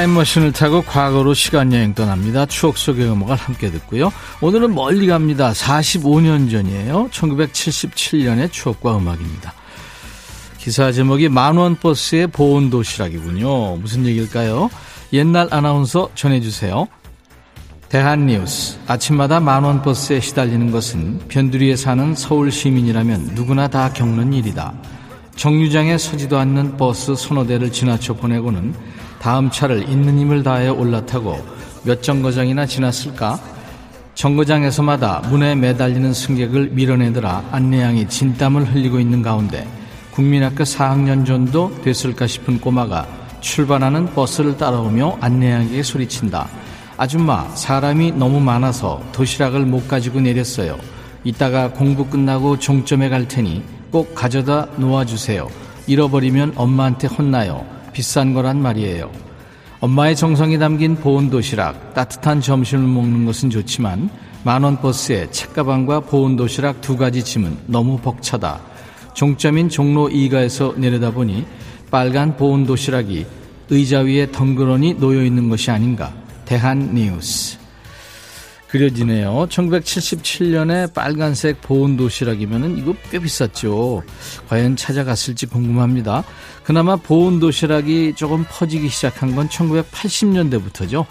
타임머신을 0.00 0.52
타고 0.52 0.80
과거로 0.80 1.34
시간여행 1.34 1.94
떠납니다. 1.94 2.46
추억 2.46 2.78
속의 2.78 3.10
음악을 3.10 3.36
함께 3.36 3.70
듣고요. 3.70 4.10
오늘은 4.40 4.74
멀리 4.74 5.06
갑니다. 5.06 5.52
45년 5.52 6.50
전이에요. 6.50 7.08
1977년의 7.10 8.50
추억과 8.50 8.96
음악입니다. 8.96 9.52
기사 10.56 10.90
제목이 10.90 11.28
만원버스의 11.28 12.28
보온 12.28 12.70
도시락이군요. 12.70 13.76
무슨 13.76 14.06
얘기일까요? 14.06 14.70
옛날 15.12 15.48
아나운서 15.50 16.08
전해주세요. 16.14 16.88
대한뉴스. 17.90 18.78
아침마다 18.86 19.38
만원버스에 19.40 20.20
시달리는 20.20 20.70
것은 20.70 21.18
변두리에 21.28 21.76
사는 21.76 22.14
서울 22.14 22.50
시민이라면 22.50 23.32
누구나 23.34 23.68
다 23.68 23.92
겪는 23.92 24.32
일이다. 24.32 24.72
정류장에 25.36 25.98
서지도 25.98 26.38
않는 26.38 26.78
버스 26.78 27.14
서너 27.14 27.46
대를 27.46 27.70
지나쳐 27.70 28.14
보내고는 28.14 28.74
다음 29.20 29.50
차를 29.50 29.88
있는 29.88 30.18
힘을 30.18 30.42
다해 30.42 30.68
올라타고 30.68 31.38
몇 31.84 32.02
정거장이나 32.02 32.64
지났을까? 32.64 33.38
정거장에서마다 34.14 35.22
문에 35.28 35.54
매달리는 35.54 36.12
승객을 36.12 36.70
밀어내느라 36.70 37.44
안내양이 37.52 38.08
진땀을 38.08 38.72
흘리고 38.72 38.98
있는 38.98 39.22
가운데 39.22 39.68
국민학교 40.12 40.64
4학년 40.64 41.26
정도 41.26 41.70
됐을까 41.82 42.26
싶은 42.26 42.60
꼬마가 42.60 43.06
출발하는 43.40 44.06
버스를 44.14 44.56
따라오며 44.56 45.18
안내양에게 45.20 45.82
소리친다. 45.82 46.48
아줌마, 46.96 47.48
사람이 47.54 48.12
너무 48.12 48.40
많아서 48.40 49.02
도시락을 49.12 49.64
못 49.66 49.86
가지고 49.86 50.20
내렸어요. 50.20 50.78
이따가 51.24 51.70
공부 51.70 52.06
끝나고 52.06 52.58
종점에 52.58 53.08
갈 53.10 53.28
테니 53.28 53.62
꼭 53.90 54.14
가져다 54.14 54.66
놓아주세요. 54.76 55.48
잃어버리면 55.86 56.54
엄마한테 56.56 57.06
혼나요. 57.06 57.79
비싼 57.92 58.34
거란 58.34 58.60
말이에요. 58.60 59.10
엄마의 59.80 60.14
정성이 60.14 60.58
담긴 60.58 60.96
보온 60.96 61.30
도시락, 61.30 61.94
따뜻한 61.94 62.40
점심을 62.40 62.86
먹는 62.86 63.24
것은 63.24 63.50
좋지만 63.50 64.10
만원 64.42 64.80
버스에 64.80 65.30
책가방과 65.30 66.00
보온 66.00 66.36
도시락 66.36 66.80
두 66.80 66.96
가지 66.96 67.22
짐은 67.22 67.56
너무 67.66 67.98
벅차다. 67.98 68.60
종점인 69.14 69.68
종로 69.68 70.08
2가에서 70.08 70.76
내려다보니 70.78 71.46
빨간 71.90 72.36
보온 72.36 72.66
도시락이 72.66 73.26
의자 73.70 74.00
위에 74.00 74.30
덩그러니 74.30 74.94
놓여 74.94 75.22
있는 75.22 75.48
것이 75.48 75.70
아닌가. 75.70 76.12
대한 76.44 76.94
뉴스. 76.94 77.59
그려지네요. 78.70 79.48
1977년에 79.50 80.94
빨간색 80.94 81.60
보온 81.60 81.96
도시락이면 81.96 82.78
이거 82.78 82.94
꽤 83.10 83.18
비쌌죠. 83.18 84.02
과연 84.48 84.76
찾아갔을지 84.76 85.46
궁금합니다. 85.46 86.22
그나마 86.62 86.96
보온 86.96 87.40
도시락이 87.40 88.14
조금 88.16 88.44
퍼지기 88.48 88.88
시작한 88.88 89.34
건 89.34 89.48
1980년대부터죠. 89.48 91.04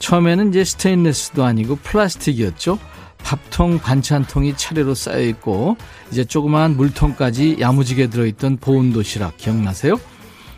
처음에는 0.00 0.48
이제 0.48 0.64
스테인레스도 0.64 1.44
아니고 1.44 1.76
플라스틱이었죠. 1.76 2.78
밥통, 3.22 3.78
반찬통이 3.78 4.54
차례로 4.56 4.94
쌓여 4.94 5.20
있고 5.20 5.76
이제 6.10 6.24
조그마한 6.24 6.76
물통까지 6.76 7.58
야무지게 7.60 8.08
들어있던 8.08 8.56
보온 8.56 8.92
도시락 8.92 9.36
기억나세요? 9.36 10.00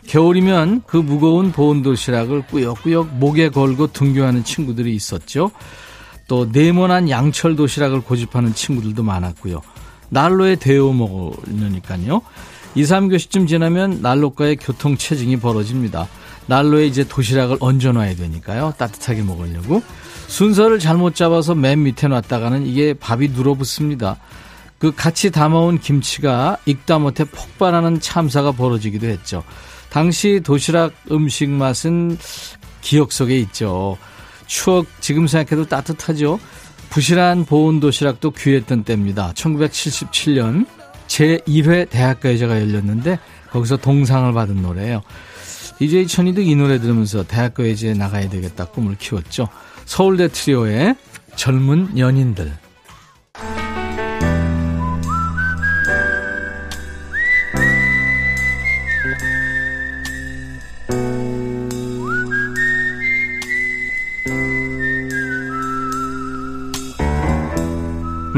겨울이면 0.07 0.83
그 0.87 0.97
무거운 0.97 1.53
보온 1.53 1.83
도시락을 1.83 2.47
꾸역꾸역 2.47 3.17
목에 3.17 3.51
걸고 3.51 3.93
등교하는 3.93 4.45
친구들이 4.45 4.95
있었죠. 4.95 5.51
또 6.33 6.49
네모난 6.51 7.11
양철 7.11 7.57
도시락을 7.57 8.01
고집하는 8.01 8.55
친구들도 8.55 9.03
많았고요. 9.03 9.61
난로에 10.09 10.57
데워 10.57 10.95
먹으려니까요. 10.95 12.23
2, 12.75 12.83
3교시쯤 12.85 13.47
지나면 13.47 14.01
난로가의 14.01 14.57
교통 14.57 14.97
체증이 14.97 15.41
벌어집니다. 15.41 16.09
난로에 16.47 16.87
이제 16.87 17.07
도시락을 17.07 17.59
얹어놔야 17.61 18.17
되니까요. 18.17 18.73
따뜻하게 18.79 19.21
먹으려고. 19.21 19.83
순서를 20.27 20.79
잘못 20.79 21.15
잡아서 21.15 21.55
맨 21.55 21.83
밑에 21.83 22.09
놨다가는 22.09 22.65
이게 22.67 22.95
밥이 22.95 23.29
눌어붙습니다. 23.29 24.17
그 24.79 24.91
같이 24.95 25.31
담아온 25.31 25.79
김치가 25.81 26.57
익다 26.65 26.99
못해 26.99 27.25
폭발하는 27.25 28.01
참사가 28.01 28.53
벌어지기도 28.53 29.07
했죠. 29.07 29.45
당시 29.91 30.41
도시락 30.43 30.95
음식 31.11 31.51
맛은 31.51 32.17
기억 32.81 33.13
속에 33.13 33.39
있죠. 33.41 33.99
추억 34.47 34.87
지금 35.01 35.27
생각해도 35.27 35.69
따뜻하죠. 35.69 36.39
부실한 36.91 37.47
보온 37.47 37.81
도시락도 37.81 38.33
귀했던 38.33 38.85
때입니다. 38.85 39.33
1977년 39.35 40.67
제1회 41.07 41.89
대학가요제가 41.91 42.61
열렸는데 42.61 43.19
거기서 43.51 43.79
동상을 43.79 44.33
받은 44.33 44.63
노래예요. 44.63 45.03
DJ 45.79 46.07
천이도 46.07 46.43
이 46.43 46.55
노래 46.55 46.79
들으면서 46.79 47.25
대학가요제에 47.25 47.95
나가야 47.95 48.29
되겠다 48.29 48.67
꿈을 48.67 48.97
키웠죠. 48.99 49.49
서울대 49.85 50.29
트리오의 50.29 50.97
젊은 51.35 51.99
연인들. 51.99 52.53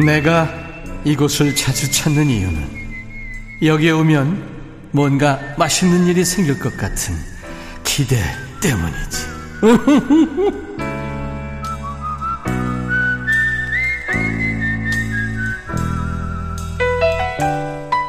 내가 0.02 0.48
이곳을 1.04 1.54
자주 1.54 1.90
찾는 1.90 2.28
이유는 2.28 2.84
여기에 3.62 3.92
오면 3.92 4.54
뭔가 4.90 5.38
맛있는 5.56 6.06
일이 6.06 6.24
생길 6.24 6.58
것 6.58 6.76
같은 6.76 7.14
기대 7.84 8.16
때문이지. 8.60 9.34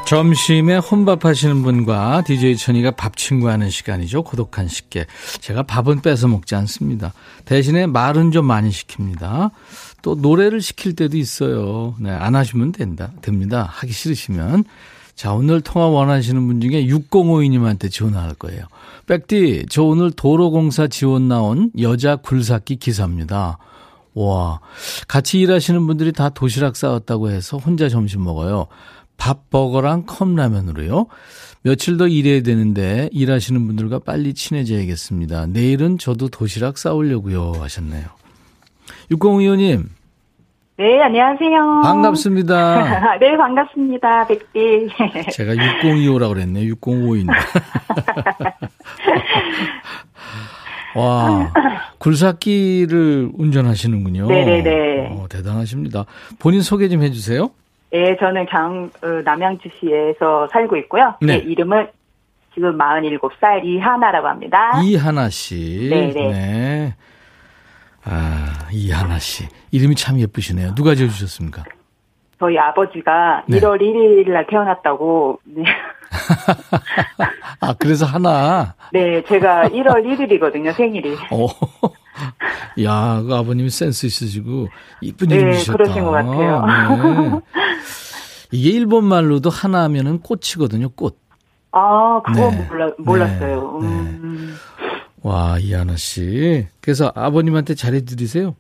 점심에 0.06 0.78
혼밥 0.78 1.26
하시는 1.26 1.64
분과 1.64 2.24
DJ 2.28 2.58
천이가 2.58 2.92
밥 2.92 3.18
친구하는 3.18 3.72
시간이죠. 3.72 4.24
고독한 4.24 4.68
식객. 4.68 5.08
제가 5.42 5.64
밥은 5.64 6.02
뺏어 6.02 6.28
먹지 6.28 6.54
않습니다. 6.54 7.12
대신에 7.46 7.88
말은 7.88 8.32
좀 8.32 8.46
많이 8.46 8.70
시킵니다. 8.70 9.50
또 10.06 10.14
노래를 10.14 10.62
시킬 10.62 10.94
때도 10.94 11.18
있어요. 11.18 11.96
네, 12.00 12.12
안 12.12 12.36
하시면 12.36 12.74
된다. 12.74 13.12
됩니다. 13.24 13.68
하기 13.68 13.92
싫으시면. 13.92 14.64
자, 15.16 15.34
오늘 15.34 15.62
통화 15.62 15.88
원하시는 15.88 16.46
분 16.46 16.62
중에 16.62 16.86
6052님한테 16.86 17.92
전화할 17.92 18.36
거예요. 18.36 18.66
백디, 19.08 19.66
저 19.68 19.82
오늘 19.82 20.12
도로공사 20.12 20.86
지원 20.86 21.28
나온 21.28 21.72
여자 21.80 22.18
굴삭기 22.18 22.76
기사입니다. 22.76 23.58
와, 24.14 24.60
같이 25.08 25.40
일하시는 25.40 25.88
분들이 25.88 26.12
다 26.12 26.30
도시락 26.30 26.76
싸왔다고 26.76 27.32
해서 27.32 27.58
혼자 27.58 27.90
점심 27.90 28.24
먹어요. 28.24 28.68
밥 29.18 29.50
버거랑 29.50 30.06
컵라면으로요. 30.06 31.08
며칠 31.64 31.98
더 31.98 32.08
일해야 32.08 32.44
되는데 32.44 33.10
일하시는 33.12 33.66
분들과 33.66 34.00
빨리 34.06 34.36
친해져야겠습니다. 34.36 35.48
내일은 35.48 35.98
저도 35.98 36.28
도시락 36.30 36.78
싸우려고요 36.78 37.54
하셨네요. 37.54 38.06
6025님. 39.10 39.95
네, 40.78 41.02
안녕하세요. 41.02 41.82
반갑습니다. 41.84 43.16
네, 43.20 43.38
반갑습니다. 43.38 44.28
백디. 44.28 44.90
제가 45.32 45.54
6025라고 45.54 46.34
그랬네요. 46.34 46.74
6052님. 46.76 47.30
와, 50.98 51.52
굴삭기를 52.00 53.32
운전하시는군요. 53.38 54.28
네네네. 54.28 55.16
어, 55.18 55.28
대단하십니다. 55.30 56.06
본인 56.40 56.62
소개 56.62 56.90
좀 56.90 57.04
해주세요. 57.04 57.52
네, 57.92 58.18
저는 58.20 58.46
경, 58.48 58.90
어, 59.02 59.08
남양주시에서 59.24 60.50
살고 60.52 60.76
있고요. 60.78 61.16
네. 61.22 61.38
네 61.38 61.44
이름은 61.46 61.88
지금 62.54 62.78
47살 62.78 63.64
이하나라고 63.64 64.28
합니다. 64.28 64.82
이하나 64.84 65.30
씨. 65.30 65.88
네네. 65.90 66.14
네. 66.14 66.96
아, 68.06 68.68
이하나 68.72 69.20
씨. 69.20 69.48
이름이 69.72 69.96
참 69.96 70.20
예쁘시네요. 70.20 70.76
누가 70.76 70.96
지어주셨습니까? 70.96 71.64
저희 72.40 72.58
아버지가 72.58 73.44
네. 73.48 73.60
1월 73.60 73.82
1일 73.82 74.30
날 74.32 74.46
태어났다고. 74.48 75.40
네. 75.46 75.64
아, 77.62 77.74
그래서 77.74 78.06
하나? 78.06 78.76
네, 78.94 79.24
제가 79.24 79.70
1월 79.70 80.04
1일이거든요, 80.06 80.74
생일이. 80.76 81.16
오, 81.32 81.48
야, 82.84 83.22
그 83.26 83.34
아버님이 83.34 83.70
센스 83.70 84.06
있으시고, 84.06 84.68
이쁜 85.02 85.30
네, 85.30 85.36
이름이셨다. 85.36 85.78
그러신 85.78 86.04
것 86.04 86.12
같아요. 86.12 86.66
네. 86.66 87.40
이게 88.52 88.70
일본 88.70 89.06
말로도 89.06 89.50
하나 89.50 89.84
하면은 89.84 90.20
꽃이거든요, 90.20 90.90
꽃. 90.90 91.18
아, 91.72 92.22
그거 92.26 92.52
네. 92.52 92.68
몰라, 92.70 92.92
몰랐어요. 93.00 93.80
네. 93.82 93.88
음. 93.88 94.56
와, 95.26 95.58
이하나 95.60 95.96
씨. 95.96 96.68
그래서 96.82 97.12
아버님한테 97.16 97.74
잘해드리세요? 97.74 98.56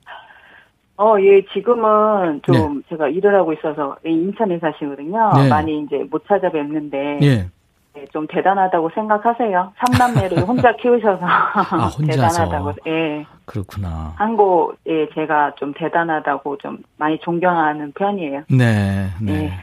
어, 0.97 1.15
예, 1.19 1.45
지금은 1.53 2.41
좀 2.41 2.77
네. 2.77 2.81
제가 2.89 3.07
일을 3.09 3.35
하고 3.35 3.53
있어서 3.53 3.95
인천에 4.03 4.57
사시거든요. 4.57 5.31
네. 5.35 5.47
많이 5.47 5.83
이제 5.83 6.03
못 6.09 6.25
찾아뵙는데. 6.27 7.19
예. 7.21 7.49
네, 7.93 8.05
좀 8.11 8.25
대단하다고 8.27 8.89
생각하세요. 8.95 9.73
삼남매를 9.77 10.39
혼자 10.49 10.75
키우셔서 10.75 11.19
아, 11.21 11.91
대단하다고. 12.03 12.73
예. 12.87 13.25
그렇구나. 13.45 14.13
한곳 14.15 14.75
예, 14.87 15.07
제가 15.13 15.53
좀 15.57 15.71
대단하다고 15.77 16.57
좀 16.57 16.79
많이 16.97 17.19
존경하는 17.19 17.91
편이에요. 17.93 18.41
네, 18.49 19.07
네. 19.21 19.33
예. 19.33 19.53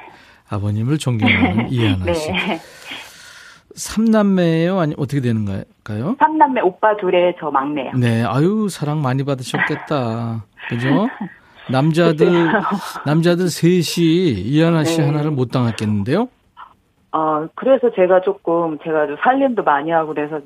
아버님을 0.50 0.98
존경하는 0.98 1.68
이하나 1.72 2.04
네. 2.04 2.60
씨. 3.74 3.94
삼남매예요? 3.94 4.78
아니 4.78 4.94
어떻게 4.98 5.20
되는 5.20 5.44
가요 5.84 6.16
삼남매 6.18 6.60
오빠 6.62 6.96
둘에 6.96 7.34
저 7.40 7.50
막내요. 7.50 7.92
네, 7.94 8.22
아유 8.24 8.68
사랑 8.70 9.02
많이 9.02 9.24
받으셨겠다. 9.24 10.44
그죠? 10.68 11.08
남자들 11.70 12.50
남자들 13.06 13.48
셋이 13.48 14.32
이하나 14.40 14.84
씨 14.84 15.00
네. 15.00 15.06
하나를 15.06 15.30
못 15.30 15.50
당했겠는데요? 15.50 16.28
어, 17.12 17.46
그래서 17.54 17.90
제가 17.94 18.22
조금, 18.22 18.78
제가 18.82 19.06
좀 19.06 19.16
살림도 19.22 19.62
많이 19.62 19.90
하고 19.90 20.14
그래서 20.14 20.40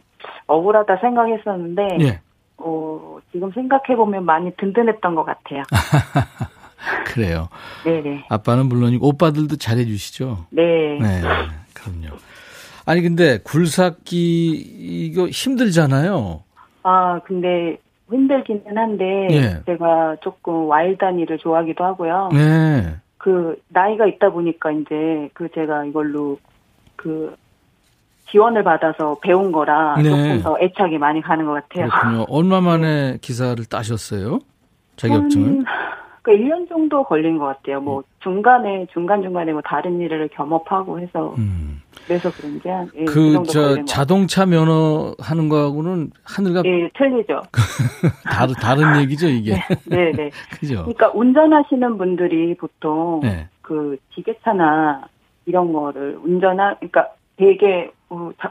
억울하다 0.49 0.97
생각했었는데, 0.97 1.99
예. 2.01 2.21
어, 2.59 3.19
지금 3.31 3.53
생각해 3.53 3.95
보면 3.97 4.25
많이 4.25 4.51
든든했던 4.57 5.15
것 5.15 5.25
같아요. 5.25 5.63
그래요. 7.07 7.49
네네. 7.85 8.27
아빠는 8.29 8.67
물론이고, 8.67 9.07
오빠들도 9.07 9.57
잘해 9.57 9.85
주시죠? 9.85 10.47
네. 10.51 10.99
네. 11.01 11.21
그럼요. 11.73 12.17
아니, 12.87 13.03
근데 13.03 13.39
굴삭기, 13.39 14.51
이거 15.11 15.27
힘들잖아요. 15.27 16.45
아, 16.85 17.21
근데 17.25 17.79
힘들기는 18.09 18.79
한데, 18.79 19.27
예. 19.33 19.63
제가 19.67 20.17
조금 20.23 20.69
와일드한 20.69 21.19
일을 21.19 21.39
좋아하기도 21.39 21.85
하고요. 21.85 22.31
네. 22.33 22.95
그, 23.19 23.61
나이가 23.69 24.07
있다 24.07 24.31
보니까 24.31 24.71
이제, 24.71 25.29
그 25.35 25.49
제가 25.53 25.85
이걸로 25.85 26.39
그 26.95 27.35
지원을 28.31 28.63
받아서 28.63 29.19
배운 29.21 29.51
거라 29.51 29.97
네. 29.97 30.05
조금 30.05 30.43
더 30.43 30.57
애착이 30.61 30.99
많이 30.99 31.21
가는 31.21 31.45
것 31.45 31.55
같아요. 31.55 31.89
그렇군요. 31.89 32.27
얼마 32.31 32.61
만에 32.61 33.13
네. 33.13 33.19
기사를 33.21 33.65
따셨어요? 33.65 34.39
자격증을? 34.97 35.49
음, 35.49 35.65
그 36.23 36.33
1년 36.33 36.69
정도 36.69 37.05
걸린 37.05 37.39
것 37.39 37.47
같아요. 37.47 37.81
뭐 37.81 38.03
중간에 38.21 38.87
중간 38.93 39.23
중간에 39.23 39.53
뭐 39.53 39.61
다른 39.63 40.01
일을 40.01 40.29
겸업하고 40.29 41.01
해서 41.01 41.35
음. 41.39 41.76
그래서 42.07 42.31
그런지 42.31 42.69
한 42.69 42.89
예, 42.95 43.05
그저 43.05 43.85
자동차 43.85 44.47
면허 44.47 45.15
하는 45.19 45.49
거하고는 45.49 46.13
하늘과 46.23 46.63
예, 46.65 46.89
틀리죠. 46.97 47.43
다른 48.25 48.55
다른 48.55 49.01
얘기죠, 49.03 49.27
이게. 49.27 49.55
네, 49.87 49.87
네. 49.87 50.13
네. 50.13 50.31
그죠. 50.59 50.77
그러니까 50.83 51.11
운전하시는 51.11 51.99
분들이 51.99 52.55
보통 52.55 53.21
네. 53.23 53.49
그 53.61 53.97
기계차나 54.11 55.09
이런 55.47 55.73
거를 55.73 56.19
운전하, 56.23 56.75
그러니까 56.77 57.09
되게 57.37 57.91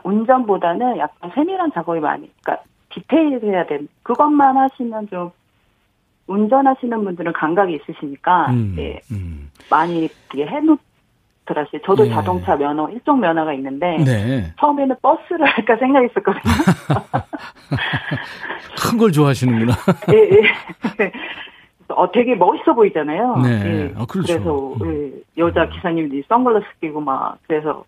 운전보다는 0.03 0.97
약간 0.97 1.31
세밀한 1.33 1.71
작업이 1.73 2.01
많이, 2.01 2.29
그러니까 2.41 2.63
디테일해야 2.89 3.65
된 3.67 3.87
그것만 4.03 4.57
하시면 4.57 5.07
좀 5.07 5.31
운전하시는 6.27 7.03
분들은 7.03 7.33
감각이 7.33 7.73
있으시니까 7.75 8.51
음, 8.51 8.75
예, 8.79 8.99
음. 9.11 9.49
많이 9.69 10.09
해놓 10.35 10.79
더라고요. 11.45 11.81
저도 11.85 12.03
네. 12.05 12.09
자동차 12.09 12.55
면허 12.55 12.89
일종 12.89 13.19
면허가 13.19 13.53
있는데 13.53 13.97
네. 14.03 14.53
처음에는 14.59 14.95
버스를 15.01 15.45
할까 15.45 15.77
생각했었거든요. 15.77 16.43
큰 18.77 18.97
걸 18.97 19.11
좋아하시는구나. 19.11 19.73
예, 20.13 20.17
예. 20.17 21.11
어, 21.89 22.11
되게 22.11 22.35
멋있어 22.35 22.73
보이잖아요. 22.73 23.37
네. 23.37 23.49
예. 23.49 23.93
아, 23.95 24.05
그렇죠. 24.05 24.33
그래서 24.33 24.73
음. 24.81 25.13
예, 25.37 25.41
여자 25.41 25.67
기사님들이 25.69 26.23
선글라스 26.27 26.65
끼고 26.81 26.99
막 27.01 27.37
그래서 27.47 27.83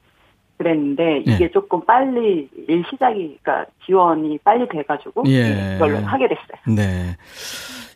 그랬는데 0.57 1.03
네. 1.03 1.23
이게 1.25 1.45
예. 1.45 1.51
조금 1.51 1.85
빨리 1.85 2.49
일 2.67 2.83
시작이 2.89 3.37
그러니까 3.43 3.69
지원이 3.85 4.39
빨리 4.43 4.67
돼가지고 4.69 5.23
예. 5.27 5.75
이걸로 5.75 5.97
하게 5.99 6.27
됐어요. 6.27 6.75
네. 6.75 7.15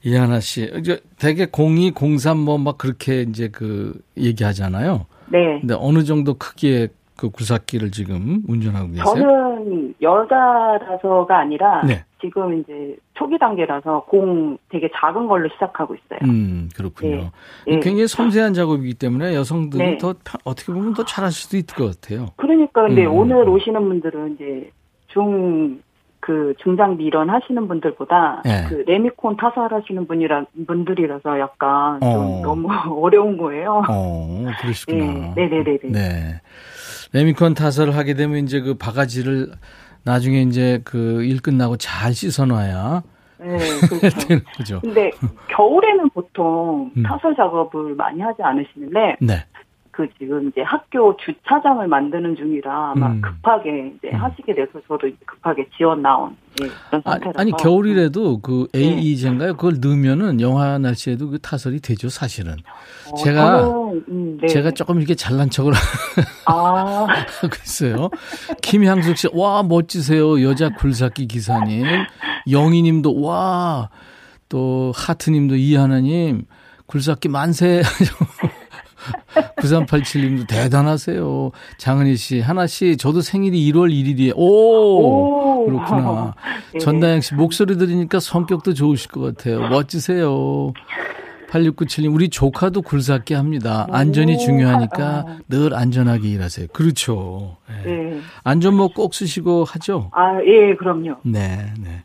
이하나 0.04 0.40
씨, 0.40 0.72
이제 0.78 1.00
대개 1.20 1.44
02, 1.46 1.94
03 2.20 2.38
뭐 2.40 2.58
막 2.58 2.78
그렇게 2.80 3.22
이제 3.22 3.50
그 3.52 3.94
얘기하잖아요. 4.18 5.06
네. 5.32 5.60
근데 5.60 5.76
어느 5.78 6.04
정도 6.04 6.34
크기의 6.36 6.90
그 7.18 7.30
굴삭기를 7.30 7.92
지금 7.92 8.42
운전하고 8.48 8.88
계세요? 8.90 9.06
저는 9.06 9.94
여자라서가 10.02 11.38
아니라 11.38 11.84
네. 11.86 12.04
지금 12.20 12.60
이제 12.60 12.96
초기 13.14 13.38
단계라서 13.38 14.06
공 14.06 14.58
되게 14.70 14.90
작은 14.96 15.28
걸로 15.28 15.48
시작하고 15.50 15.96
있어요. 15.96 16.20
음, 16.24 16.70
그렇군요. 16.76 17.30
네. 17.68 17.80
굉장히 17.80 18.08
섬세한 18.08 18.54
작업이기 18.54 18.96
때문에 18.96 19.36
여성들은 19.36 19.86
네. 19.86 19.98
더 20.00 20.16
어떻게 20.44 20.74
보면 20.74 20.94
더 20.94 21.06
잘할 21.06 21.32
수도 21.32 21.58
있을 21.58 21.76
것 21.76 22.02
같아요. 22.02 22.30
그러니까 22.38 22.88
근데 22.88 23.06
음. 23.06 23.14
오늘 23.14 23.48
오시는 23.48 23.88
분들은 23.88 24.36
이제 24.36 24.72
중 25.08 25.80
그 26.22 26.54
중장비 26.64 27.04
이런 27.04 27.30
하시는 27.30 27.68
분들보다 27.68 28.44
네. 28.46 28.66
그 28.70 28.84
레미콘 28.88 29.38
타설하시는 29.38 30.08
분이라 30.08 30.46
분들이라서 30.68 31.40
약간 31.40 32.02
어. 32.02 32.12
좀 32.14 32.42
너무 32.42 32.70
어려운 33.04 33.38
거예요. 33.38 33.84
어, 33.90 34.46
그러시구나. 34.62 35.34
네, 35.36 35.48
네, 35.50 35.64
네, 35.64 35.78
네. 35.82 35.90
네. 35.92 36.42
레미콘 37.14 37.56
타설을 37.56 37.96
하게 37.98 38.14
되면 38.14 38.38
이제 38.38 38.62
그 38.62 38.76
바가지를 38.76 39.52
나중에 40.04 40.42
이제 40.44 40.80
그 40.84 41.24
일 41.24 41.42
끝나고 41.42 41.78
잘 41.78 42.14
씻어놔야 42.14 43.04
네, 43.40 43.58
그렇죠. 44.54 44.80
근데 44.82 45.12
겨울에는 45.50 46.10
보통 46.12 46.92
음. 46.96 47.04
타설 47.04 47.36
작업을 47.36 47.96
많이 47.96 48.22
하지 48.22 48.42
않으시는데 48.44 49.18
네. 49.20 49.46
그 50.02 50.14
지금 50.18 50.48
이제 50.50 50.62
학교 50.62 51.16
주차장을 51.18 51.88
만드는 51.88 52.36
중이라 52.36 52.92
아마 52.92 53.08
음. 53.08 53.22
급하게 53.22 53.94
이제 53.98 54.10
음. 54.14 54.24
하시게 54.24 54.54
돼서 54.56 54.72
저도 54.88 55.10
급하게 55.26 55.68
지원 55.78 56.02
나온 56.02 56.36
예, 56.62 56.68
그런 56.90 57.02
상태라서. 57.04 57.40
아니, 57.40 57.52
겨울이라도 57.52 58.40
그 58.42 58.68
AE제인가요? 58.76 59.52
네. 59.52 59.56
그걸 59.56 59.80
넣으면은 59.80 60.42
영하 60.42 60.78
날씨에도 60.78 61.30
그 61.30 61.40
타설이 61.40 61.80
되죠, 61.80 62.10
사실은. 62.10 62.56
어, 63.12 63.16
제가 63.16 63.62
저는, 63.62 64.06
음, 64.10 64.38
네. 64.42 64.48
제가 64.48 64.72
조금 64.72 64.98
이렇게 64.98 65.16
잘난 65.16 65.50
척을 65.50 65.74
아. 66.48 67.06
하고 67.08 67.56
있어요. 67.64 68.10
김향숙 68.62 69.18
씨, 69.18 69.30
와 69.34 69.64
멋지세요, 69.64 70.44
여자 70.44 70.70
굴삭기 70.70 71.28
기사님. 71.28 71.86
영희님도 72.50 73.22
와. 73.22 73.90
또 74.50 74.92
하트님도 74.94 75.56
이하나님 75.56 76.44
굴삭기 76.86 77.30
만세. 77.30 77.82
9387님도 79.58 80.48
대단하세요. 80.48 81.52
장은희 81.78 82.16
씨, 82.16 82.40
하나 82.40 82.68
씨, 82.68 82.98
저도 82.98 83.22
생일이 83.22 83.72
1월 83.72 83.92
1일이에요. 83.92 84.34
오, 84.36 84.44
오 84.44 85.66
그렇구나. 85.66 86.36
네. 86.74 86.80
전다영 86.80 87.22
씨, 87.22 87.36
목소리 87.36 87.78
들으니까 87.78 88.20
성격도 88.20 88.74
좋으실 88.74 89.12
것 89.12 89.22
같아요. 89.22 89.68
멋지세요. 89.70 90.74
8697님, 91.50 92.14
우리 92.14 92.30
조카도 92.30 92.82
굴삭기 92.82 93.34
합니다. 93.34 93.86
안전이 93.92 94.38
중요하니까 94.38 95.04
아. 95.28 95.38
늘 95.50 95.74
안전하게 95.74 96.30
일하세요. 96.30 96.68
그렇죠. 96.72 97.58
네. 97.68 97.92
네. 97.92 98.20
안전모 98.44 98.90
꼭 98.94 99.14
쓰시고 99.14 99.66
하죠? 99.66 100.10
아, 100.14 100.40
예, 100.46 100.76
그럼요. 100.76 101.18
네, 101.24 101.74
네. 101.78 102.04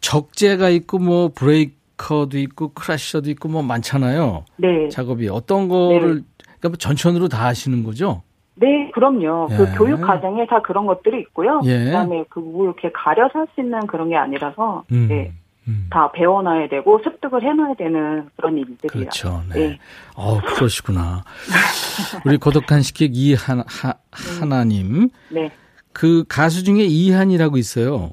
적재가 0.00 0.70
있고 0.70 0.98
뭐 0.98 1.30
브레이크 1.32 1.83
커도 1.96 2.38
있고 2.38 2.68
크래셔도 2.72 3.30
있고 3.30 3.48
뭐 3.48 3.62
많잖아요. 3.62 4.44
네. 4.56 4.88
작업이 4.88 5.28
어떤 5.28 5.68
거를 5.68 6.16
네. 6.16 6.22
그러니까 6.44 6.68
뭐 6.68 6.76
전천으로 6.76 7.28
다 7.28 7.44
하시는 7.46 7.82
거죠? 7.84 8.22
네, 8.56 8.90
그럼요. 8.94 9.48
그 9.48 9.54
예. 9.54 9.56
그 9.56 9.74
교육 9.76 10.00
과정에 10.00 10.46
다 10.46 10.62
그런 10.62 10.86
것들이 10.86 11.20
있고요. 11.20 11.60
예. 11.64 11.84
그다음에 11.86 12.24
그걸 12.28 12.66
이렇게 12.66 12.90
가려서 12.92 13.40
할 13.40 13.46
수 13.54 13.60
있는 13.60 13.86
그런 13.86 14.08
게 14.08 14.16
아니라서 14.16 14.84
음. 14.92 15.06
네. 15.08 15.32
음. 15.66 15.86
다 15.90 16.12
배워놔야 16.12 16.68
되고 16.68 17.00
습득을 17.02 17.42
해놔야 17.42 17.74
되는 17.78 18.28
그런 18.36 18.58
일들이에요. 18.58 18.88
그렇죠. 18.90 19.42
네. 19.52 19.68
네. 19.70 19.78
어 20.14 20.38
그러시구나. 20.40 21.24
우리 22.26 22.36
고독한 22.36 22.82
식객 22.82 23.12
이하나 23.14 23.64
하나님. 24.10 25.08
네. 25.30 25.50
그 25.92 26.24
가수 26.28 26.64
중에 26.64 26.82
이한이라고 26.84 27.56
있어요. 27.56 28.10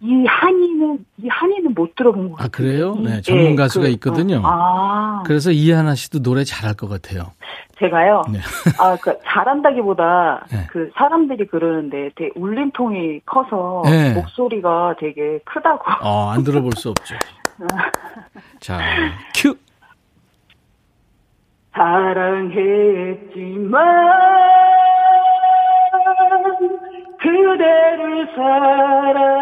이한이는 0.00 1.04
이한이는 1.22 1.49
못 1.80 1.94
들어본 1.94 2.30
것 2.30 2.36
같아요. 2.36 2.46
아 2.46 2.48
그래요? 2.50 2.94
네, 2.96 3.20
전문 3.22 3.50
네, 3.50 3.56
가수가 3.56 3.86
그, 3.86 3.90
있거든요. 3.92 4.36
어, 4.38 4.42
아. 4.44 5.22
그래서 5.24 5.50
이하나 5.50 5.94
씨도 5.94 6.22
노래 6.22 6.44
잘할 6.44 6.74
것 6.74 6.88
같아요. 6.88 7.32
제가요. 7.78 8.22
네. 8.30 8.40
아, 8.78 8.96
그 9.00 9.18
잘한다기보다 9.24 10.46
네. 10.52 10.66
그 10.70 10.90
사람들이 10.96 11.46
그러는데 11.46 12.10
되게 12.14 12.30
울림통이 12.34 13.20
커서 13.24 13.82
네. 13.86 14.12
목소리가 14.12 14.96
되게 15.00 15.38
크다고. 15.44 15.84
어, 16.02 16.30
안 16.30 16.44
들어볼 16.44 16.72
수 16.76 16.90
없죠. 16.90 17.14
자, 18.60 18.78
큐. 19.34 19.56
사랑했지만 21.72 23.30
그대를 27.20 28.26
사랑했지만 28.34 29.40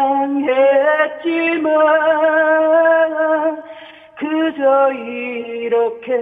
그저 4.17 4.91
이렇게 4.93 6.13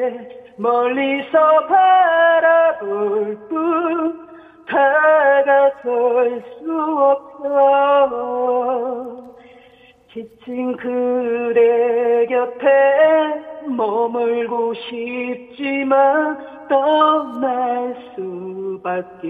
멀리서 0.57 1.67
바라볼 1.67 3.37
뿐 3.49 4.27
다가설 4.67 6.43
수 6.59 6.71
없어. 6.99 8.37
지친 10.13 10.75
그대 10.77 12.25
곁에 12.27 12.67
머물고 13.67 14.73
싶지만 14.73 16.37
떠날 16.67 17.95
수밖에 18.15 19.27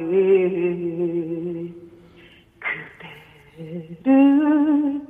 그대를 3.57 5.01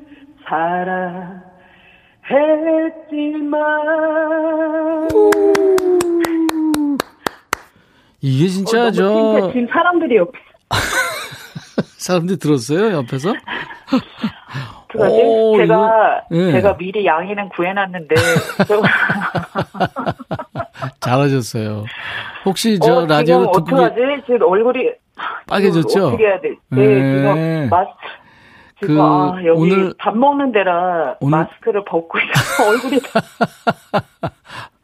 사랑했지만 3.28 5.08
이게 8.22 8.48
진짜 8.48 8.86
어, 8.88 8.92
저 8.92 9.52
지금 9.52 9.68
사람들이 9.68 10.16
옆에 10.18 10.40
사람들이 11.98 12.40
들었어요 12.40 12.94
옆에서? 12.98 13.34
그거지? 14.90 15.22
오, 15.22 15.58
제가 15.58 16.24
이거, 16.30 16.32
예. 16.32 16.52
제가 16.54 16.78
미리 16.78 17.06
양해는 17.06 17.50
구해놨는데 17.50 18.16
잘하셨어요. 21.02 21.84
혹시 22.46 22.80
저 22.80 23.00
어, 23.00 23.06
라디오 23.06 23.52
듣고 23.52 23.76
어떡하지? 23.76 23.96
지금 24.26 24.44
얼굴이 24.44 24.92
빨개졌죠? 25.48 26.08
어떻게 26.08 26.26
해야 26.26 26.40
돼? 26.40 26.56
네, 26.70 26.88
네. 26.88 27.16
지금 27.16 27.70
마스 27.70 27.90
지금 28.80 28.96
그 28.96 29.02
아, 29.02 29.34
여기 29.46 29.60
오늘 29.60 29.94
밥 29.98 30.16
먹는 30.16 30.52
데라 30.52 31.16
오늘... 31.20 31.38
마스크를 31.40 31.84
벗고 31.86 32.20
있어 32.20 32.70
얼굴이 32.70 33.00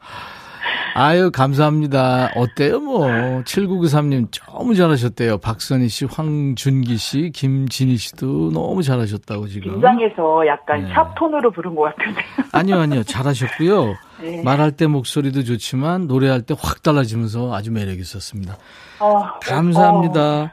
아유, 0.95 1.31
감사합니다. 1.31 2.31
어때요, 2.35 2.79
뭐. 2.79 3.07
7993님 3.07 4.27
너무 4.47 4.75
잘하셨대요. 4.75 5.39
박선희 5.39 5.87
씨, 5.89 6.05
황준기 6.05 6.97
씨, 6.97 7.31
김진희 7.33 7.97
씨도 7.97 8.51
너무 8.51 8.83
잘하셨다고 8.83 9.47
지금. 9.47 9.71
긴장해서 9.73 10.45
약간 10.47 10.83
네. 10.85 10.93
샵톤으로 10.93 11.51
부른 11.51 11.73
것 11.75 11.83
같은데. 11.83 12.21
아니요, 12.53 12.79
아니요. 12.79 13.03
잘하셨고요. 13.03 13.95
네. 14.21 14.43
말할 14.43 14.71
때 14.73 14.85
목소리도 14.87 15.43
좋지만 15.43 16.07
노래할 16.07 16.41
때 16.43 16.53
확 16.53 16.83
달라지면서 16.83 17.53
아주 17.53 17.71
매력 17.71 17.97
있었습니다. 17.99 18.55
어, 18.99 19.19
감사합니다. 19.41 20.21
어. 20.43 20.49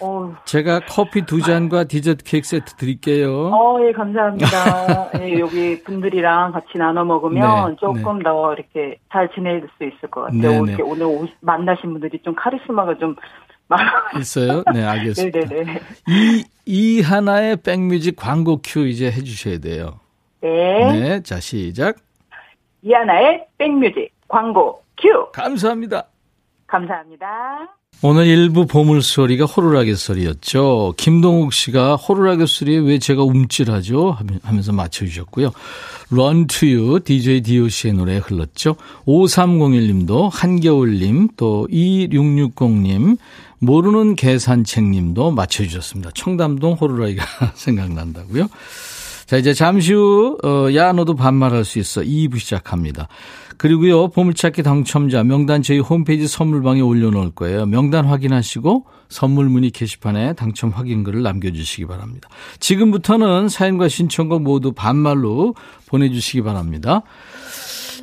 어. 0.00 0.34
제가 0.44 0.80
커피 0.88 1.24
두 1.26 1.40
잔과 1.40 1.84
디저트 1.84 2.24
케이크 2.24 2.46
세트 2.46 2.74
드릴게요. 2.76 3.48
어, 3.48 3.78
예, 3.86 3.92
감사합니다. 3.92 5.10
예, 5.20 5.38
여기 5.38 5.82
분들이랑 5.82 6.52
같이 6.52 6.76
나눠 6.76 7.04
먹으면 7.04 7.70
네, 7.70 7.76
조금 7.80 8.18
네. 8.18 8.24
더 8.24 8.54
이렇게 8.54 8.98
잘 9.12 9.30
지낼 9.34 9.66
수 9.78 9.84
있을 9.84 10.10
것 10.10 10.22
같아요. 10.22 10.64
네, 10.64 10.76
네. 10.76 10.82
오늘 10.82 11.04
오, 11.04 11.26
만나신 11.40 11.92
분들이 11.92 12.18
좀 12.22 12.34
카리스마가 12.34 12.98
좀 12.98 13.16
있어요? 14.18 14.62
네, 14.72 14.84
알겠습니다. 14.84 15.38
네네네. 15.40 15.64
네, 15.64 15.72
네. 15.72 15.80
이, 16.08 16.44
이 16.66 17.02
하나의 17.02 17.56
백뮤직 17.56 18.16
광고 18.16 18.60
큐 18.62 18.86
이제 18.86 19.06
해주셔야 19.06 19.58
돼요. 19.58 20.00
네. 20.40 20.92
네, 20.92 21.22
자, 21.22 21.40
시작. 21.40 21.96
이 22.82 22.92
하나의 22.92 23.46
백뮤직 23.58 24.12
광고 24.28 24.82
큐. 25.00 25.30
감사합니다. 25.32 26.08
감사합니다. 26.66 27.76
오늘 28.02 28.26
일부 28.26 28.66
보물소리가 28.66 29.46
호루라기 29.46 29.94
소리였죠. 29.94 30.92
김동욱 30.98 31.54
씨가 31.54 31.96
호루라기 31.96 32.46
소리에 32.46 32.78
왜 32.78 32.98
제가 32.98 33.22
움찔하죠? 33.22 34.18
하면서 34.42 34.72
맞춰주셨고요. 34.72 35.52
Run 36.12 36.46
to 36.46 36.68
You, 36.68 37.00
DJ 37.00 37.40
DOC의 37.40 37.94
노래 37.94 38.18
흘렀죠. 38.18 38.76
5301님도, 39.06 40.28
한겨울님, 40.30 41.28
또 41.38 41.66
2660님, 41.70 43.16
모르는 43.58 44.16
계산책님도 44.16 45.30
맞춰주셨습니다. 45.30 46.10
청담동 46.14 46.74
호루라기가 46.74 47.24
생각난다고요. 47.56 48.48
자, 49.24 49.38
이제 49.38 49.54
잠시 49.54 49.94
후, 49.94 50.36
어, 50.44 50.68
야, 50.74 50.92
너도 50.92 51.14
반말할 51.14 51.64
수 51.64 51.78
있어. 51.78 52.02
2부 52.02 52.38
시작합니다. 52.38 53.08
그리고요, 53.58 54.08
보물찾기 54.08 54.62
당첨자 54.62 55.22
명단 55.22 55.62
저희 55.62 55.78
홈페이지 55.78 56.26
선물방에 56.26 56.80
올려놓을 56.80 57.30
거예요. 57.30 57.66
명단 57.66 58.04
확인하시고 58.04 58.86
선물 59.08 59.48
문의 59.48 59.70
게시판에 59.70 60.34
당첨 60.34 60.70
확인글을 60.70 61.22
남겨주시기 61.22 61.86
바랍니다. 61.86 62.28
지금부터는 62.60 63.48
사연과 63.48 63.88
신청곡 63.88 64.42
모두 64.42 64.72
반말로 64.72 65.54
보내주시기 65.86 66.42
바랍니다. 66.42 67.02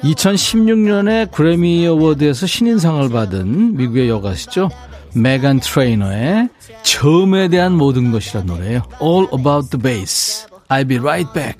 2016년에 0.04 1.32
그래미 1.32 1.86
어워드에서 1.86 2.48
신인상을 2.48 3.10
받은 3.10 3.76
미국의 3.78 4.10
여가시죠. 4.10 4.70
메간 5.14 5.60
트레이너의 5.60 6.50
처음에 6.84 7.50
대한 7.50 7.74
모든 7.74 8.12
것이란 8.12 8.46
노래예요. 8.46 8.84
All 9.02 9.28
About 9.34 9.70
the 9.70 9.82
Bass. 9.82 10.48
I'll 10.70 10.88
be 10.88 10.98
right 10.98 11.32
back. 11.34 11.60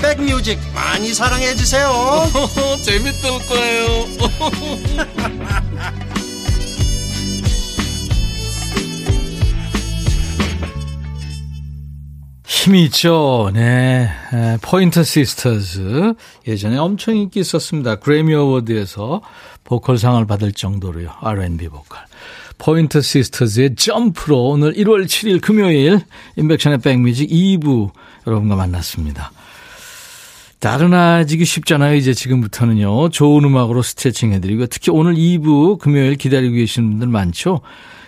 백뮤직 0.00 0.58
많이 0.74 1.12
사랑해 1.14 1.54
주세요. 1.54 1.90
재밌을 2.82 3.30
거예요. 3.48 4.06
힘이 12.44 12.84
있죠. 12.84 13.50
네. 13.54 14.10
Pointer 14.60 15.02
Sisters. 15.02 16.12
예전에 16.46 16.76
엄청 16.76 17.16
인기 17.16 17.40
있었습니다. 17.40 17.96
그래미 17.96 18.34
어워드에서 18.34 19.22
보컬상을 19.64 20.26
받을 20.26 20.52
정도로요. 20.52 21.10
R&B 21.20 21.68
보컬. 21.68 22.00
Pointer 22.58 23.00
Sisters의 23.00 23.76
Jump로 23.76 24.50
오늘 24.50 24.74
1월 24.74 25.06
7일 25.06 25.40
금요일 25.40 26.00
임백천의 26.36 26.78
백뮤직 26.78 27.30
2부 27.30 27.92
여러분과 28.26 28.56
만났습니다. 28.56 29.32
나른해지기 30.62 31.44
쉽잖아요. 31.44 31.94
이제 31.94 32.12
지금부터는요. 32.12 33.08
좋은 33.10 33.44
음악으로 33.44 33.82
스트레칭 33.82 34.32
해드리고 34.32 34.66
특히 34.66 34.92
오늘 34.92 35.14
2부 35.14 35.78
금요일 35.78 36.16
기다리고 36.16 36.54
계시는 36.54 36.90
분들 36.90 37.08
많죠. 37.08 37.62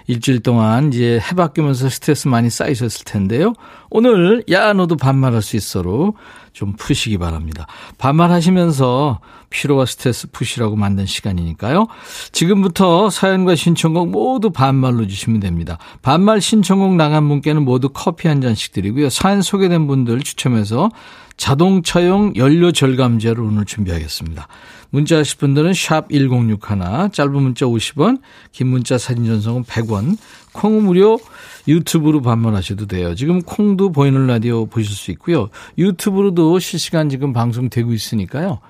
일주일 0.07 0.41
동안 0.41 0.93
이제 0.93 1.21
해 1.21 1.35
바뀌면서 1.35 1.89
스트레스 1.89 2.29
많이 2.29 2.51
쌓이셨을 2.51 3.05
텐데요. 3.05 3.55
오늘 3.91 4.45
야 4.51 4.73
너도 4.73 4.97
반말할 4.97 5.43
수 5.43 5.57
있어로 5.57 6.15
좀 6.53 6.75
푸시기 6.75 7.19
바랍니다. 7.19 7.67
반말하시면서 7.99 9.21
피로와 9.51 9.87
스트레스 9.87 10.31
푸시라고 10.31 10.77
만든 10.77 11.07
시간이니까요. 11.07 11.87
지금부터 12.33 13.11
사연과 13.11 13.55
신청곡 13.55 14.11
모두 14.11 14.51
반말로 14.51 15.07
주시면 15.07 15.41
됩니다. 15.41 15.79
반말 16.01 16.41
신청곡 16.41 16.95
나간 16.95 17.29
분께는 17.29 17.63
모두 17.63 17.91
커피 17.91 18.29
한 18.29 18.41
잔씩 18.41 18.73
드리고요. 18.73 19.11
사연 19.11 19.43
소개된 19.43 19.87
분들 19.87 20.21
추첨해서 20.21 20.91
자동차용 21.37 22.35
연료 22.37 22.73
절감제를 22.73 23.43
오늘 23.43 23.65
준비하겠습니다. 23.65 24.49
문자 24.93 25.17
하실 25.17 25.39
분들은 25.39 25.73
샵 25.73 26.11
1061, 26.11 27.11
짧은 27.13 27.33
문자 27.33 27.65
50원, 27.65 28.21
긴 28.53 28.67
문자 28.69 28.99
사진 28.99 29.25
전송은 29.25 29.65
100원, 29.65 30.19
콩 30.53 30.85
무료 30.85 31.19
유튜브로 31.67 32.21
반말하셔도 32.21 32.87
돼요. 32.87 33.15
지금 33.15 33.41
콩도 33.41 33.91
보이는 33.93 34.27
라디오 34.27 34.67
보실 34.67 34.95
수 34.95 35.11
있고요. 35.13 35.49
유튜브로도 35.79 36.59
실시간 36.59 37.09
지금 37.09 37.33
방송되고 37.33 37.91
있으니까요. 37.95 38.61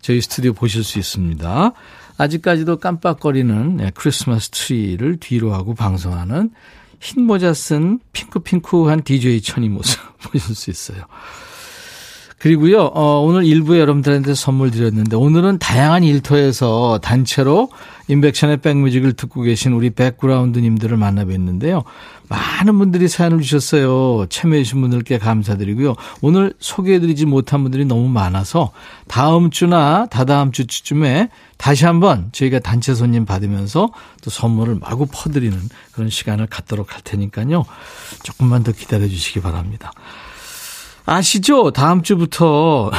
저희 0.00 0.20
스튜디오 0.20 0.52
보실 0.52 0.84
수 0.84 1.00
있습니다. 1.00 1.72
아직까지도 2.18 2.76
깜빡거리는 2.78 3.78
네, 3.78 3.90
크리스마스 3.96 4.50
트리를 4.50 5.16
뒤로 5.18 5.52
하고 5.54 5.74
방송하는 5.74 6.50
흰 7.00 7.24
모자 7.24 7.52
쓴 7.52 7.98
핑크핑크한 8.12 9.02
DJ 9.02 9.40
천이 9.40 9.68
모습 9.68 9.98
보실 10.22 10.54
수 10.54 10.70
있어요. 10.70 11.02
그리고요, 12.38 12.82
어, 12.94 13.20
오늘 13.20 13.44
1부에 13.44 13.80
여러분들한테 13.80 14.34
선물 14.34 14.70
드렸는데, 14.70 15.16
오늘은 15.16 15.58
다양한 15.58 16.04
일터에서 16.04 17.00
단체로 17.02 17.68
인백션의 18.06 18.58
백뮤직을 18.58 19.14
듣고 19.14 19.42
계신 19.42 19.72
우리 19.72 19.90
백그라운드님들을 19.90 20.96
만나 20.96 21.24
뵀는데요. 21.24 21.82
많은 22.28 22.78
분들이 22.78 23.08
사연을 23.08 23.40
주셨어요. 23.40 24.26
참여해주신 24.28 24.80
분들께 24.80 25.18
감사드리고요. 25.18 25.96
오늘 26.20 26.54
소개해드리지 26.60 27.26
못한 27.26 27.62
분들이 27.62 27.84
너무 27.84 28.08
많아서 28.08 28.70
다음 29.08 29.50
주나 29.50 30.06
다다음 30.06 30.52
주쯤에 30.52 31.30
다시 31.56 31.86
한번 31.86 32.28
저희가 32.32 32.60
단체 32.60 32.94
손님 32.94 33.24
받으면서 33.24 33.90
또 34.22 34.30
선물을 34.30 34.76
마구 34.80 35.06
퍼드리는 35.10 35.58
그런 35.92 36.08
시간을 36.08 36.46
갖도록 36.46 36.94
할 36.94 37.00
테니까요. 37.02 37.64
조금만 38.22 38.62
더 38.62 38.72
기다려 38.72 39.08
주시기 39.08 39.40
바랍니다. 39.40 39.90
아시죠? 41.08 41.70
다음 41.70 42.02
주부터 42.02 42.90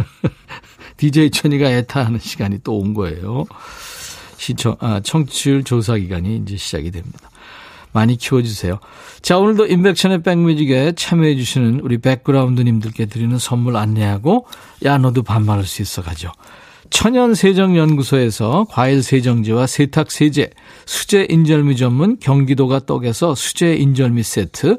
DJ 0.98 1.30
천이가 1.30 1.70
애타하는 1.70 2.18
시간이 2.18 2.58
또 2.62 2.74
온 2.76 2.92
거예요. 2.92 3.46
시청, 4.36 4.76
아, 4.80 5.00
청취율 5.00 5.64
조사 5.64 5.96
기간이 5.96 6.36
이제 6.36 6.56
시작이 6.56 6.90
됩니다. 6.90 7.30
많이 7.92 8.16
키워주세요. 8.16 8.78
자, 9.22 9.38
오늘도 9.38 9.66
인백션의 9.66 10.22
백뮤직에 10.22 10.92
참여해주시는 10.94 11.80
우리 11.80 11.96
백그라운드님들께 11.98 13.06
드리는 13.06 13.38
선물 13.38 13.76
안내하고, 13.76 14.46
야, 14.84 14.98
너도 14.98 15.22
반말할 15.22 15.64
수 15.64 15.80
있어 15.80 16.02
가죠. 16.02 16.30
천연세정연구소에서 16.90 18.66
과일세정제와 18.68 19.66
세탁세제, 19.66 20.50
수제 20.84 21.26
인절미 21.30 21.76
전문 21.76 22.18
경기도가 22.20 22.80
떡에서 22.80 23.34
수제 23.34 23.74
인절미 23.74 24.22
세트, 24.22 24.78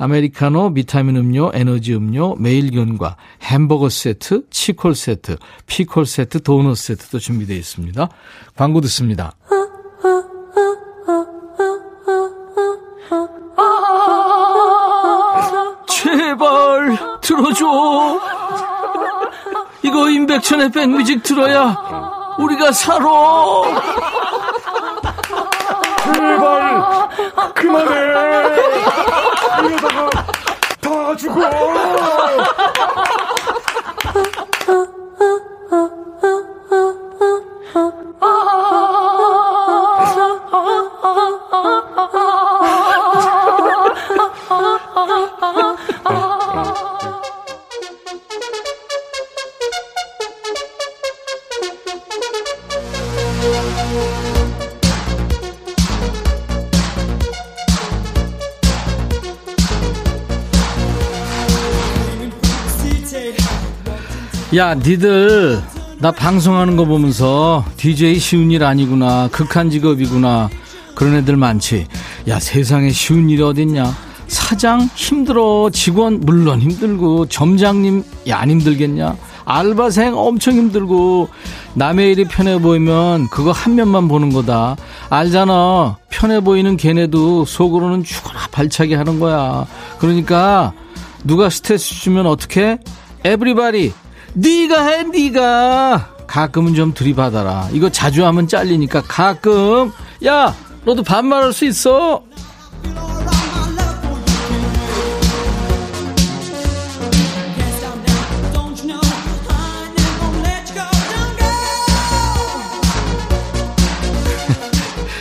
아메리카노, 0.00 0.72
비타민 0.72 1.18
음료, 1.18 1.50
에너지 1.52 1.94
음료, 1.94 2.34
매일견과 2.36 3.16
햄버거 3.42 3.90
세트, 3.90 4.48
치콜 4.48 4.94
세트, 4.94 5.36
피콜 5.66 6.06
세트, 6.06 6.42
도넛 6.42 6.78
세트도 6.78 7.18
준비되어 7.18 7.54
있습니다. 7.54 8.08
광고 8.56 8.80
듣습니다. 8.80 9.34
제발 15.86 16.96
들어줘. 17.20 18.20
이거 19.82 20.08
임백천의 20.08 20.72
백뮤직 20.72 21.22
들어야 21.22 21.76
우리가 22.38 22.72
살아. 22.72 23.04
제발 26.14 27.08
그만해. 27.54 28.89
이러다가 29.66 30.10
다 30.80 31.16
죽어. 31.16 31.40
야, 64.56 64.74
니들 64.74 65.62
나 65.98 66.10
방송하는 66.10 66.76
거 66.76 66.84
보면서 66.84 67.64
DJ 67.76 68.18
쉬운 68.18 68.50
일 68.50 68.64
아니구나. 68.64 69.28
극한 69.30 69.70
직업이구나. 69.70 70.48
그런 70.96 71.14
애들 71.14 71.36
많지. 71.36 71.86
야, 72.26 72.40
세상에 72.40 72.90
쉬운 72.90 73.30
일이 73.30 73.40
어딨냐. 73.42 73.94
사장 74.26 74.88
힘들어. 74.96 75.70
직원 75.72 76.20
물론 76.20 76.60
힘들고 76.60 77.26
점장님 77.26 78.02
야, 78.28 78.38
안 78.40 78.50
힘들겠냐. 78.50 79.16
알바생 79.44 80.16
엄청 80.16 80.54
힘들고 80.54 81.28
남의 81.74 82.12
일이 82.12 82.24
편해 82.24 82.58
보이면 82.58 83.28
그거 83.28 83.52
한 83.52 83.76
면만 83.76 84.08
보는 84.08 84.32
거다. 84.32 84.76
알잖아. 85.10 85.96
편해 86.08 86.40
보이는 86.40 86.76
걔네도 86.76 87.44
속으로는 87.44 88.02
죽어라 88.02 88.48
발차기 88.50 88.94
하는 88.94 89.20
거야. 89.20 89.66
그러니까 90.00 90.72
누가 91.22 91.50
스트레스 91.50 91.94
주면 91.94 92.26
어떻게? 92.26 92.78
에브리바디 93.22 93.92
네가 94.34 94.86
해 94.86 95.02
네가 95.02 96.14
가끔은 96.26 96.74
좀 96.74 96.94
들이받아라 96.94 97.70
이거 97.72 97.90
자주 97.90 98.24
하면 98.26 98.46
잘리니까 98.46 99.02
가끔 99.02 99.92
야 100.24 100.54
너도 100.84 101.02
반말할 101.02 101.52
수 101.52 101.64
있어 101.64 102.22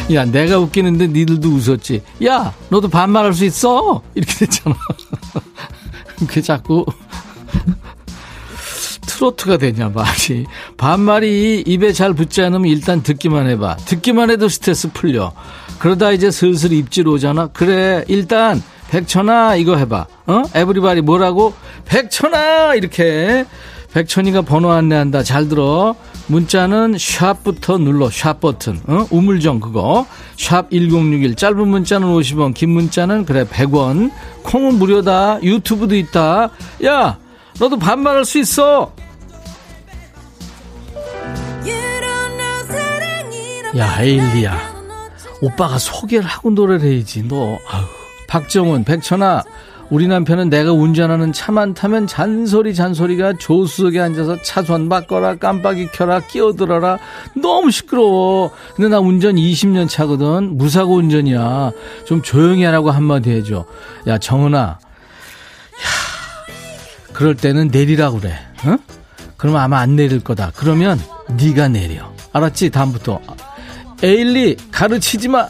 야, 0.14 0.26
내가 0.26 0.58
웃기는데 0.58 1.08
니들도 1.08 1.50
웃었지. 1.50 2.02
야, 2.26 2.52
너도 2.70 2.88
반말할 2.88 3.32
수 3.32 3.46
있어? 3.46 4.02
이렇게 4.16 4.34
됐잖아. 4.34 4.76
그 6.28 6.42
자꾸 6.42 6.84
트로트가 9.20 9.58
되냐 9.58 9.90
말이. 9.90 10.46
반말이 10.78 11.64
입에 11.68 11.92
잘 11.92 12.14
붙지 12.14 12.42
않으면 12.42 12.68
일단 12.68 13.04
듣기만 13.04 13.50
해봐. 13.50 13.76
듣기만 13.86 14.30
해도 14.30 14.48
스트레스 14.48 14.90
풀려. 14.94 15.34
그러다 15.78 16.12
이제 16.12 16.32
슬슬 16.32 16.72
입질 16.72 17.08
오잖아. 17.08 17.48
그래 17.48 18.06
일단 18.08 18.64
백천아 18.90 19.58
이거 19.58 19.76
해봐. 19.76 20.08
어? 20.28 20.44
everybody 20.56 21.02
뭐라고? 21.02 21.54
백천아! 21.86 22.76
이렇게. 22.76 23.46
백천이가 23.94 24.44
번호 24.44 24.72
안내한다. 24.72 25.24
잘 25.24 25.50
들어. 25.50 25.96
문자는 26.28 26.96
샵부터 26.98 27.78
눌러. 27.78 28.10
샵 28.10 28.40
버튼. 28.40 28.80
어? 28.88 29.06
우물정 29.10 29.60
그거. 29.60 30.06
샵 30.38 30.72
1061 30.72 31.36
짧은 31.36 31.68
문자는 31.68 32.08
50원 32.08 32.54
긴 32.54 32.70
문자는 32.70 33.26
그래 33.26 33.44
100원. 33.44 34.12
콩은 34.44 34.76
무료다. 34.76 35.40
유튜브도 35.44 35.98
있다. 35.98 36.52
야 36.86 37.18
너도 37.60 37.78
반말할 37.78 38.24
수 38.24 38.40
있어 38.40 38.94
야, 43.78 44.02
에일리야. 44.02 44.80
오빠가 45.42 45.78
소개를 45.78 46.26
하고 46.26 46.50
노래를 46.50 46.90
해야지, 46.90 47.24
너. 47.28 47.60
아유. 47.70 47.84
박정훈, 48.28 48.84
백천아. 48.84 49.44
우리 49.90 50.08
남편은 50.08 50.50
내가 50.52 50.72
운전하는 50.72 51.34
차만 51.34 51.74
타면 51.74 52.06
잔소리 52.06 52.76
잔소리가 52.76 53.34
조수석에 53.40 54.00
앉아서 54.00 54.40
차선 54.44 54.88
바꿔라 54.88 55.38
깜빡이 55.38 55.88
켜라 55.92 56.20
끼어들어라. 56.20 57.00
너무 57.34 57.72
시끄러워. 57.72 58.52
근데 58.76 58.88
나 58.88 59.00
운전 59.00 59.36
20년 59.36 59.90
차거든. 59.90 60.58
무사고 60.58 60.96
운전이야. 60.96 61.72
좀 62.06 62.22
조용히 62.22 62.64
하라고 62.66 62.92
한마디 62.92 63.32
해줘. 63.32 63.66
야 64.06 64.20
정은아. 64.20 64.60
야 64.60 64.78
그럴 67.12 67.36
때는 67.36 67.70
내리라 67.70 68.12
그래. 68.12 68.40
어? 68.66 68.78
그러면 69.38 69.62
아마 69.62 69.80
안 69.80 69.96
내릴 69.96 70.20
거다. 70.24 70.52
그러면 70.56 71.02
네가 71.30 71.68
내려. 71.70 72.14
알았지? 72.32 72.70
다음부터 72.70 73.20
에일리 74.02 74.56
가르치지 74.72 75.28
마. 75.28 75.50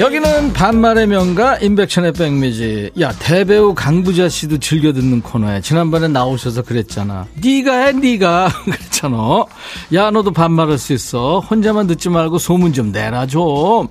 여기는 0.00 0.54
반말의 0.54 1.08
명가 1.08 1.58
인백션의 1.58 2.12
백미지. 2.14 2.90
야 3.00 3.12
대배우 3.12 3.74
강부자 3.74 4.30
씨도 4.30 4.56
즐겨 4.56 4.94
듣는 4.94 5.20
코너에 5.20 5.60
지난번에 5.60 6.08
나오셔서 6.08 6.62
그랬잖아. 6.62 7.26
네가 7.34 7.76
해 7.84 7.92
네가. 8.00 8.48
그랬잖아. 8.64 9.44
야 9.92 10.10
너도 10.10 10.30
반말할 10.32 10.78
수 10.78 10.94
있어. 10.94 11.40
혼자만 11.40 11.86
듣지 11.86 12.08
말고 12.08 12.38
소문 12.38 12.72
좀 12.72 12.92
내라 12.92 13.26
좀. 13.26 13.88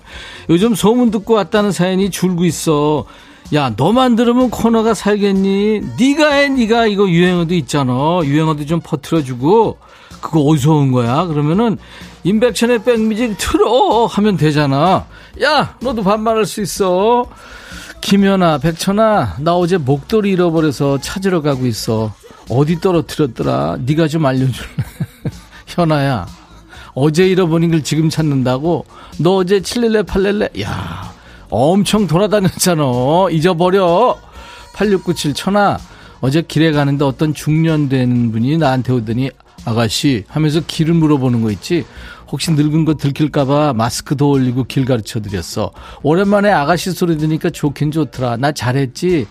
요즘 0.50 0.74
소문 0.74 1.12
듣고 1.12 1.36
왔다는 1.36 1.72
사연이 1.72 2.10
줄고 2.10 2.44
있어. 2.46 3.06
야 3.54 3.72
너만 3.78 4.16
들으면 4.16 4.50
코너가 4.50 4.96
살겠니? 4.96 5.82
네가 6.00 6.32
해 6.32 6.50
네가. 6.50 6.88
이거 6.88 7.08
유행어도 7.08 7.54
있잖아. 7.54 7.94
유행어도 8.24 8.66
좀 8.66 8.80
퍼트려주고. 8.84 9.78
그거 10.22 10.40
어디서 10.42 10.74
온 10.74 10.92
거야? 10.92 11.26
그러면은 11.28 11.78
임백천의 12.24 12.84
백뮤직 12.84 13.38
틀어 13.38 14.08
하면 14.08 14.38
되잖아. 14.38 15.06
야, 15.42 15.76
너도 15.82 16.04
반말할 16.04 16.46
수 16.46 16.62
있어. 16.62 17.26
김연아, 18.02 18.58
백천아, 18.60 19.38
나 19.40 19.56
어제 19.56 19.78
목도리 19.78 20.32
잃어버려서 20.32 21.00
찾으러 21.00 21.42
가고 21.42 21.66
있어. 21.66 22.14
어디 22.50 22.80
떨어뜨렸더라? 22.80 23.78
네가 23.86 24.08
좀 24.08 24.26
알려줄래? 24.26 24.68
현아야, 25.68 26.28
어제 26.94 27.28
잃어버린 27.28 27.72
걸 27.72 27.84
지금 27.84 28.10
찾는다고? 28.10 28.86
너 29.20 29.36
어제 29.38 29.62
칠렐레 29.62 30.04
팔렐레? 30.04 30.50
야, 30.62 31.14
엄청 31.50 32.08
돌아다녔잖아. 32.08 32.84
잊어버려. 33.32 34.18
8697 34.74 35.34
천아, 35.34 35.78
어제 36.22 36.42
길에 36.42 36.72
가는데 36.72 37.04
어떤 37.06 37.34
중년된 37.34 38.32
분이 38.32 38.58
나한테 38.58 38.94
오더니 38.94 39.30
아가씨 39.66 40.24
하면서 40.28 40.62
길을 40.66 40.94
물어보는 40.94 41.42
거 41.42 41.52
있지. 41.52 41.86
혹시 42.32 42.52
늙은 42.52 42.86
거 42.86 42.94
들킬까봐 42.96 43.74
마스크도 43.74 44.30
올리고 44.30 44.66
길 44.66 44.86
가르쳐 44.86 45.20
드렸어. 45.20 45.72
오랜만에 46.04 46.52
아가씨 46.52 46.92
소리 46.92 47.18
들으니까 47.18 47.50
좋긴 47.50 47.92
좋더라. 47.92 48.38
나 48.38 48.52
잘했지? 48.52 49.28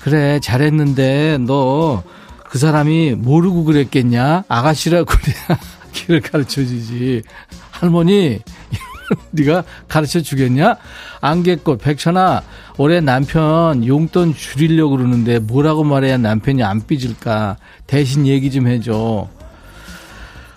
그래, 0.00 0.40
잘했는데 0.40 1.38
너 1.38 2.02
그 2.48 2.58
사람이 2.58 3.14
모르고 3.16 3.64
그랬겠냐? 3.64 4.44
아가씨라고 4.48 5.04
그래야 5.12 5.58
길을 5.92 6.20
가르쳐 6.20 6.64
주지. 6.64 7.22
할머니, 7.70 8.38
네가 9.30 9.64
가르쳐 9.88 10.20
주겠냐? 10.20 10.76
안개꽃, 11.20 11.80
백천아, 11.80 12.42
올해 12.78 13.00
남편 13.00 13.86
용돈 13.86 14.34
줄이려고 14.34 14.96
그러는데 14.96 15.38
뭐라고 15.38 15.84
말해야 15.84 16.18
남편이 16.18 16.62
안 16.62 16.86
삐질까? 16.86 17.56
대신 17.86 18.26
얘기 18.26 18.50
좀 18.50 18.66
해줘. 18.66 19.28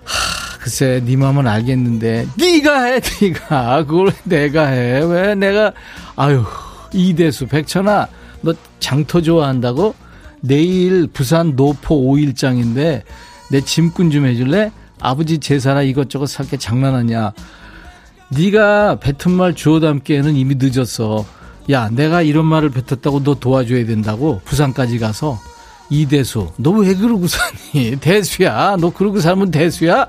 하, 0.04 0.58
글쎄 0.60 1.02
네 1.06 1.16
마음은 1.16 1.47
알겠는데. 1.47 2.28
네가 2.38 2.84
해 2.84 3.00
네가. 3.22 3.86
그걸 3.86 4.12
내가 4.24 4.68
해. 4.68 5.02
왜 5.04 5.36
내가? 5.36 5.72
아유 6.16 6.43
이대수 6.93 7.47
백천아 7.47 8.08
너 8.41 8.54
장터 8.80 9.22
좋아한다고? 9.22 9.95
내일 10.41 11.08
부산 11.08 11.56
노포 11.56 12.14
5일장인데 12.14 13.04
내 13.52 13.62
짐꾼 13.62 14.12
좀 14.12 14.26
해줄래? 14.26 14.72
아버지 15.00 15.39
제사라 15.39 15.82
이것저것 15.84 16.28
살게 16.28 16.58
장난하냐 16.58 17.32
네가 18.30 18.99
뱉은 18.99 19.36
말 19.36 19.55
주워 19.55 19.80
담기에는 19.80 20.36
이미 20.36 20.55
늦었어. 20.57 21.25
야 21.71 21.89
내가 21.91 22.21
이런 22.21 22.45
말을 22.45 22.69
뱉었다고 22.69 23.23
너 23.23 23.36
도와줘야 23.36 23.86
된다고 23.86 24.41
부산까지 24.45 24.97
가서 24.99 25.39
이대수 25.91 26.51
너 26.57 26.71
왜 26.71 26.95
그러고 26.95 27.27
사니? 27.27 27.95
대수야 28.01 28.77
너 28.80 28.91
그러고 28.91 29.19
살면 29.19 29.51
대수야? 29.51 30.07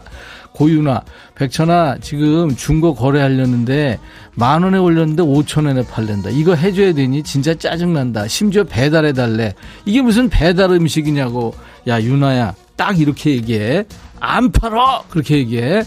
고유나 0.52 1.02
백천아 1.36 1.98
지금 2.02 2.54
중고 2.56 2.94
거래하려는데 2.94 3.98
만 4.34 4.62
원에 4.62 4.78
올렸는데 4.78 5.22
오천 5.22 5.66
원에 5.66 5.82
팔린다. 5.86 6.30
이거 6.30 6.54
해줘야 6.54 6.92
되니? 6.92 7.22
진짜 7.22 7.54
짜증난다. 7.54 8.26
심지어 8.28 8.64
배달해 8.64 9.12
달래. 9.12 9.54
이게 9.86 10.02
무슨 10.02 10.28
배달 10.28 10.70
음식이냐고. 10.72 11.54
야 11.88 12.00
유나야 12.02 12.54
딱 12.76 12.98
이렇게 13.00 13.30
얘기해. 13.32 13.84
안 14.18 14.50
팔어! 14.52 15.04
그렇게 15.08 15.38
얘기해. 15.38 15.82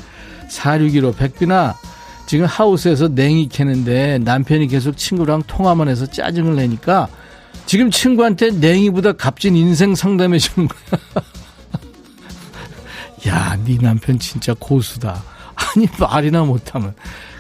461호 0.50 1.16
백빈아 1.18 1.76
지금 2.34 2.48
하우스에서 2.48 3.10
냉이 3.10 3.48
캐는데 3.48 4.18
남편이 4.18 4.66
계속 4.66 4.98
친구랑 4.98 5.44
통화만 5.46 5.88
해서 5.88 6.08
짜증을 6.08 6.56
내니까 6.56 7.08
지금 7.68 7.92
친구한테 7.92 8.50
냉이보다 8.50 9.12
값진 9.12 9.56
인생 9.56 9.94
상담해 9.94 10.40
주는 10.40 10.68
거야. 10.68 11.00
야, 13.30 13.56
네 13.64 13.78
남편 13.80 14.18
진짜 14.18 14.56
고수다. 14.58 15.22
아니 15.54 15.88
말이나 16.00 16.44
못하면. 16.44 16.96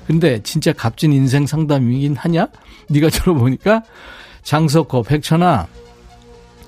근데 0.05 0.39
진짜 0.43 0.71
값진 0.71 1.11
인생 1.11 1.47
상담이긴 1.47 2.15
하냐? 2.15 2.49
네가 2.89 3.09
들어보니까 3.09 3.81
장석호, 4.43 5.01
백천아. 5.01 5.65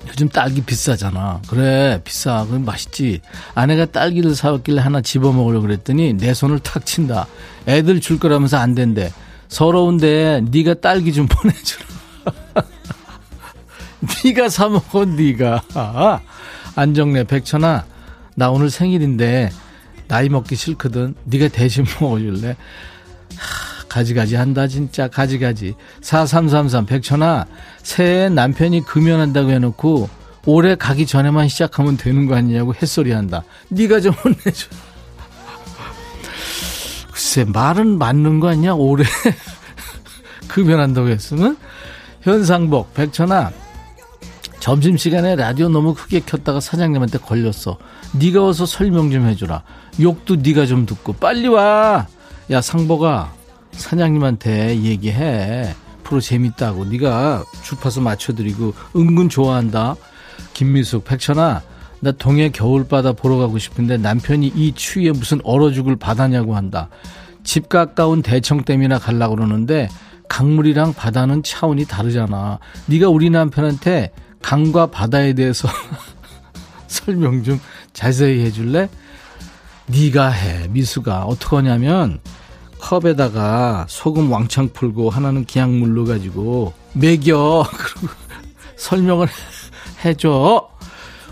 요즘 0.08 0.28
딸기 0.28 0.62
비싸잖아. 0.62 1.40
그래, 1.48 2.00
비싸. 2.04 2.44
그럼 2.46 2.64
맛있지. 2.64 3.20
아내가 3.54 3.86
딸기를 3.86 4.34
사왔길래 4.34 4.80
하나 4.80 5.00
집어 5.00 5.32
먹으려고 5.32 5.66
그랬더니 5.66 6.14
내 6.14 6.34
손을 6.34 6.58
탁 6.60 6.86
친다. 6.86 7.26
애들 7.66 8.00
줄 8.00 8.18
거라면서 8.18 8.58
안 8.58 8.74
된대. 8.74 9.12
서러운데 9.48 10.42
네가 10.50 10.74
딸기 10.74 11.12
좀 11.12 11.26
보내주라. 11.28 11.86
네가 14.24 14.48
사 14.48 14.68
먹어 14.68 15.04
네가 15.04 15.62
안정래 16.74 17.24
백천아 17.24 17.84
나 18.34 18.50
오늘 18.50 18.70
생일인데 18.70 19.50
나이 20.08 20.28
먹기 20.28 20.54
싫거든 20.54 21.14
네가 21.24 21.48
대신 21.48 21.84
먹어줄래 22.00 22.56
하, 23.36 23.75
가지가지 23.96 24.36
한다 24.36 24.68
진짜 24.68 25.08
가지가지. 25.08 25.74
4333 26.02 26.84
백천아 26.84 27.46
새해 27.82 28.28
남편이 28.28 28.84
금연한다고 28.84 29.50
해놓고 29.50 30.10
올해 30.44 30.74
가기 30.74 31.06
전에만 31.06 31.48
시작하면 31.48 31.96
되는 31.96 32.26
거 32.26 32.36
아니냐고 32.36 32.74
햇소리 32.74 33.12
한다. 33.12 33.42
네가 33.70 34.00
좀 34.00 34.12
혼내줘. 34.12 34.68
글쎄 37.10 37.44
말은 37.44 37.96
맞는 37.96 38.40
거 38.40 38.50
아니야? 38.50 38.74
올해 38.74 39.04
금연한다고 40.48 41.08
했으면? 41.08 41.56
현상복 42.20 42.92
백천아 42.92 43.50
점심시간에 44.60 45.36
라디오 45.36 45.70
너무 45.70 45.94
크게 45.94 46.20
켰다가 46.20 46.60
사장님한테 46.60 47.18
걸렸어. 47.18 47.78
네가 48.12 48.42
와서 48.42 48.66
설명 48.66 49.10
좀 49.10 49.26
해주라. 49.26 49.62
욕도 50.00 50.36
네가 50.36 50.66
좀 50.66 50.84
듣고. 50.84 51.14
빨리 51.14 51.48
와. 51.48 52.06
야 52.50 52.60
상보가 52.60 53.32
사장님한테 53.76 54.80
얘기해. 54.82 55.74
프로 56.02 56.20
재밌다고. 56.20 56.84
네가 56.86 57.44
주파수 57.62 58.00
맞춰드리고 58.00 58.74
은근 58.94 59.28
좋아한다. 59.28 59.96
김미숙 60.54 61.04
백천아 61.04 61.62
나 62.00 62.12
동해 62.12 62.50
겨울바다 62.50 63.12
보러 63.12 63.36
가고 63.36 63.58
싶은데 63.58 63.96
남편이 63.96 64.52
이 64.54 64.72
추위에 64.72 65.12
무슨 65.12 65.40
얼어 65.44 65.72
죽을 65.72 65.96
바다냐고 65.96 66.54
한다. 66.54 66.88
집 67.42 67.68
가까운 67.68 68.22
대청댐이나 68.22 68.98
갈라 68.98 69.28
그러는데 69.28 69.88
강물이랑 70.28 70.94
바다는 70.94 71.42
차원이 71.42 71.84
다르잖아. 71.84 72.58
네가 72.86 73.08
우리 73.08 73.30
남편한테 73.30 74.12
강과 74.42 74.86
바다에 74.86 75.32
대해서 75.32 75.68
설명 76.86 77.42
좀 77.42 77.60
자세히 77.92 78.44
해줄래? 78.44 78.88
네가 79.86 80.28
해 80.30 80.68
미수가 80.68 81.24
어떻게 81.24 81.56
하냐면 81.56 82.20
컵에다가 82.80 83.86
소금 83.88 84.30
왕창 84.30 84.68
풀고 84.68 85.10
하나는 85.10 85.44
그냥 85.44 85.78
물로 85.78 86.04
가지고 86.04 86.72
먹여. 86.92 87.66
그리고 87.72 88.14
설명을 88.76 89.28
해줘. 90.04 90.68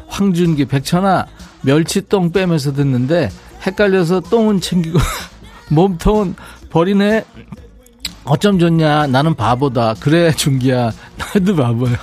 황준기 0.09 0.67
백천아 0.67 1.27
멸치똥 1.63 2.33
빼면서 2.33 2.73
듣는데 2.73 3.31
헷갈려서 3.67 4.21
똥은 4.21 4.61
챙기고 4.61 4.99
몸통은 5.71 6.35
버리네. 6.71 7.25
어쩜 8.25 8.59
좋냐? 8.59 9.07
나는 9.09 9.35
바보다. 9.35 9.95
그래 10.01 10.33
준기야. 10.33 10.91
나도 11.19 11.57
바보야 11.57 11.97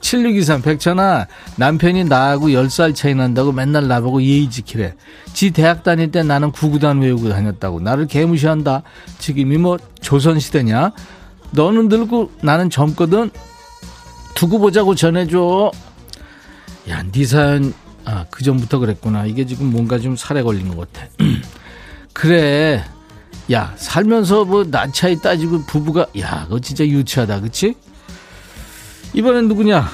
7623 0.00 0.62
백천아 0.62 1.26
남편이 1.56 2.04
나하고 2.04 2.48
10살 2.48 2.94
차이 2.94 3.14
난다고 3.14 3.52
맨날 3.52 3.86
나보고 3.86 4.22
예의 4.22 4.50
지키래. 4.50 4.94
지 5.32 5.50
대학 5.50 5.82
다닐 5.82 6.10
때 6.10 6.22
나는 6.22 6.50
구구단 6.50 7.00
외우고 7.00 7.28
다녔다고. 7.28 7.80
나를 7.80 8.06
개무시한다. 8.06 8.82
지금이 9.18 9.58
뭐 9.58 9.78
조선시대냐? 10.00 10.92
너는 11.52 11.88
늙고 11.88 12.32
나는 12.42 12.70
젊거든. 12.70 13.30
두고 14.34 14.58
보자고 14.58 14.94
전해줘. 14.94 15.70
야네 16.88 17.24
사연 17.24 17.74
아 18.04 18.24
그전부터 18.30 18.78
그랬구나. 18.78 19.26
이게 19.26 19.44
지금 19.44 19.66
뭔가 19.70 19.98
좀 19.98 20.16
살에 20.16 20.42
걸린 20.42 20.74
것 20.74 20.92
같아. 20.92 21.06
그래. 22.12 22.82
야 23.52 23.74
살면서 23.76 24.44
뭐 24.44 24.64
나차이 24.64 25.20
따지고 25.20 25.62
부부가 25.62 26.06
야 26.18 26.44
그거 26.44 26.58
진짜 26.60 26.84
유치하다. 26.84 27.40
그치? 27.40 27.74
이번엔 29.14 29.48
누구냐? 29.48 29.84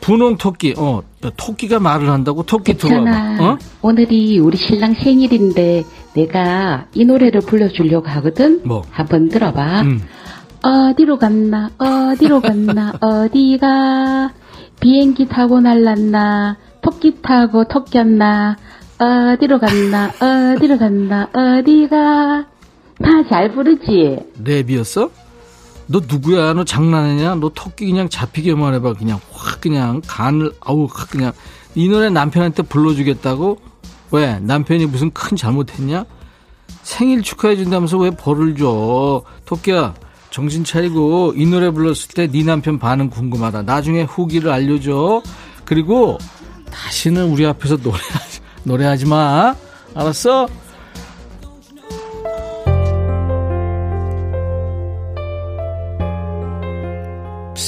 분홍 0.00 0.36
토끼. 0.36 0.74
어, 0.76 1.02
토끼가 1.36 1.80
말을 1.80 2.08
한다고 2.10 2.44
토끼 2.44 2.76
들어와봐. 2.76 3.36
어? 3.44 3.58
오늘이 3.82 4.38
우리 4.38 4.56
신랑 4.56 4.94
생일인데 4.94 5.84
내가 6.14 6.86
이 6.94 7.04
노래를 7.04 7.40
불러주려고 7.40 8.06
하거든. 8.08 8.60
뭐? 8.64 8.82
한번 8.90 9.28
들어봐. 9.28 9.82
음. 9.82 10.02
어디로 10.62 11.18
갔나, 11.18 11.70
어디로 11.78 12.40
갔나, 12.40 12.92
어디가. 13.00 14.32
비행기 14.80 15.26
타고 15.28 15.60
날랐나, 15.60 16.56
토끼 16.82 17.20
타고 17.22 17.64
토꼈나, 17.64 18.56
어디로 18.98 19.58
갔나, 19.58 20.12
어디로 20.54 20.78
갔나, 20.78 21.28
어디가. 21.32 22.46
다 23.02 23.22
잘 23.28 23.52
부르지? 23.52 24.18
랩이었어? 24.42 25.10
너 25.88 26.00
누구야? 26.06 26.52
너 26.52 26.64
장난하냐? 26.64 27.36
너 27.36 27.50
토끼 27.54 27.86
그냥 27.86 28.08
잡히게만 28.08 28.74
해봐. 28.74 28.94
그냥 28.94 29.20
확 29.32 29.60
그냥 29.60 30.00
간을 30.06 30.52
아우 30.60 30.88
확 30.92 31.10
그냥 31.10 31.32
이 31.74 31.88
노래 31.88 32.10
남편한테 32.10 32.62
불러주겠다고? 32.64 33.58
왜? 34.12 34.38
남편이 34.40 34.86
무슨 34.86 35.10
큰 35.12 35.36
잘못했냐? 35.36 36.04
생일 36.82 37.22
축하해준다면서 37.22 37.98
왜 37.98 38.10
벌을 38.10 38.56
줘? 38.56 39.22
토끼야, 39.44 39.94
정신 40.30 40.64
차리고 40.64 41.32
이 41.36 41.46
노래 41.46 41.70
불렀을 41.70 42.08
때 42.14 42.28
네 42.28 42.44
남편 42.44 42.78
반응 42.78 43.10
궁금하다. 43.10 43.62
나중에 43.62 44.02
후기를 44.02 44.50
알려줘. 44.50 45.22
그리고 45.64 46.18
다시는 46.70 47.30
우리 47.30 47.44
앞에서 47.46 47.76
노래하지, 47.76 48.40
노래하지 48.64 49.06
마. 49.06 49.54
알았어? 49.94 50.48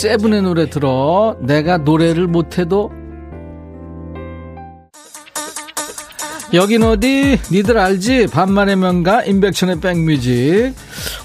세븐의 0.03 0.43
노래 0.43 0.71
들어. 0.71 1.37
내가 1.41 1.79
노래를 1.79 2.29
못해도 2.29 2.93
여긴 6.55 6.85
어디? 6.85 7.37
니들 7.51 7.77
알지? 7.77 8.29
반만의 8.29 8.77
명가 8.77 9.25
임백천의 9.25 9.81
백뮤직 9.81 10.73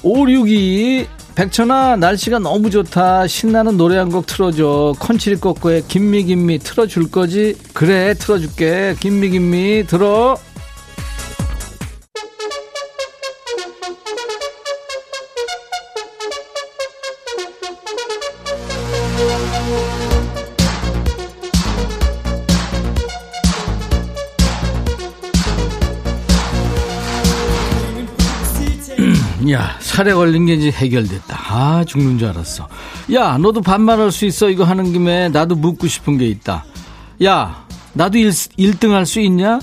562 0.02 1.08
백천아 1.36 1.96
날씨가 1.98 2.40
너무 2.40 2.72
좋다 2.72 3.28
신나는 3.28 3.78
노래 3.78 3.98
한 3.98 4.10
곡 4.10 4.26
틀어줘 4.26 4.94
컨치리 5.00 5.36
꼬꼬의 5.38 5.84
김미 5.88 6.24
김미 6.24 6.58
틀어줄 6.60 7.12
거지? 7.12 7.56
그래 7.74 8.16
틀어줄게 8.16 8.96
김미 9.00 9.30
김미 9.30 9.86
들어 9.88 10.36
야, 29.52 29.76
살에 29.80 30.14
걸린 30.14 30.46
게 30.46 30.54
이제 30.54 30.72
해결됐다. 30.72 31.38
아, 31.50 31.84
죽는 31.86 32.18
줄 32.18 32.30
알았어. 32.30 32.68
야, 33.14 33.38
너도 33.38 33.62
반말할 33.62 34.12
수 34.12 34.26
있어. 34.26 34.50
이거 34.50 34.64
하는 34.64 34.94
김에 34.94 35.30
나도 35.30 35.56
묻고 35.56 35.88
싶은 35.88 36.18
게 36.18 36.28
있다. 36.28 36.64
야, 37.24 37.66
나도 37.94 38.18
1, 38.18 38.30
1등 38.30 38.92
할 38.92 39.06
수 39.06 39.20
있냐? 39.22 39.60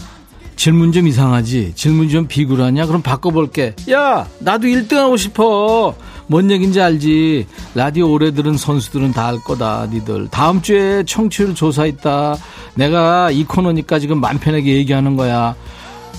질문 0.57 0.93
좀 0.93 1.09
이상하지? 1.09 1.73
질문 1.75 2.11
좀 2.11 2.27
비굴하냐? 2.27 2.87
그럼 2.87 3.01
바꿔볼게. 3.03 3.75
야, 3.91 4.27
나도 4.41 4.67
1등 4.67 4.97
하고 4.97 5.17
싶어. 5.17 5.95
뭔 6.31 6.49
얘기인지 6.49 6.81
알지? 6.81 7.47
라디오 7.75 8.09
오래 8.13 8.31
들은 8.31 8.57
선수들은 8.57 9.11
다 9.13 9.31
알 9.31 9.39
거다, 9.41 9.89
니들. 9.91 10.29
다음 10.29 10.63
주에 10.63 11.03
청취율 11.05 11.55
조사 11.57 11.87
있다. 11.87 12.37
내가 12.75 13.33
이 13.33 13.43
코너니까 13.45 13.99
지금 13.99 14.21
맘 14.21 14.39
편하게 14.39 14.75
얘기하는 14.77 15.17
거야. 15.17 15.57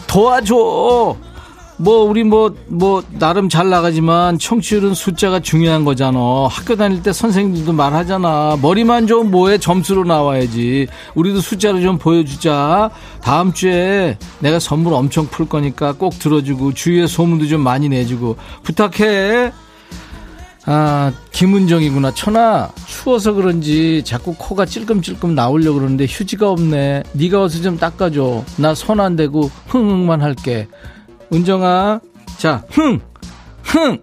도와줘! 0.07 1.16
뭐 1.78 2.03
우리 2.03 2.24
뭐뭐 2.24 2.55
뭐 2.68 3.03
나름 3.20 3.47
잘 3.49 3.70
나가지만 3.70 4.38
청취율은 4.38 4.93
숫자가 4.93 5.39
중요한 5.39 5.84
거잖아. 5.86 6.20
학교 6.49 6.76
다닐 6.76 7.01
때 7.01 7.12
선생님들도 7.14 7.72
말하잖아. 7.74 8.57
머리만 8.62 9.07
좀 9.07 9.32
뭐해 9.32 9.57
점수로 9.59 10.03
나와야지. 10.03 10.88
우리도 11.16 11.39
숫자로 11.41 11.82
좀 11.82 11.97
보여주자. 11.97 12.91
다음 13.22 13.51
주에 13.53 14.18
내가 14.39 14.59
선물 14.59 14.93
엄청 14.93 15.28
풀 15.28 15.47
거니까 15.47 15.93
꼭 15.93 16.20
들어주고 16.20 16.74
주위에 16.74 17.07
소문도 17.07 17.47
좀 17.47 17.62
많이 17.62 17.88
내주고 17.89 18.36
부탁해. 18.64 19.51
아 20.66 21.12
김은정이구나 21.32 22.14
천아 22.14 22.72
추워서 22.86 23.34
그런지 23.34 24.03
자꾸 24.05 24.36
코가 24.38 24.66
찔끔찔끔 24.66 25.34
나오려고 25.34 25.80
그러는데 25.80 26.05
휴지가 26.07 26.49
없네 26.51 27.03
네가 27.14 27.39
와서 27.39 27.62
좀 27.62 27.78
닦아줘 27.78 28.45
나 28.57 28.74
손 28.76 28.99
안 28.99 29.16
대고 29.16 29.49
흥흥만 29.68 30.22
할게 30.22 30.68
은정아, 31.34 32.01
자, 32.38 32.64
흥! 32.72 32.99
흥! 33.64 34.01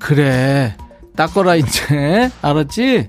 그래. 0.00 0.76
닦거라, 1.14 1.54
이제. 1.54 2.28
알았지? 2.42 3.08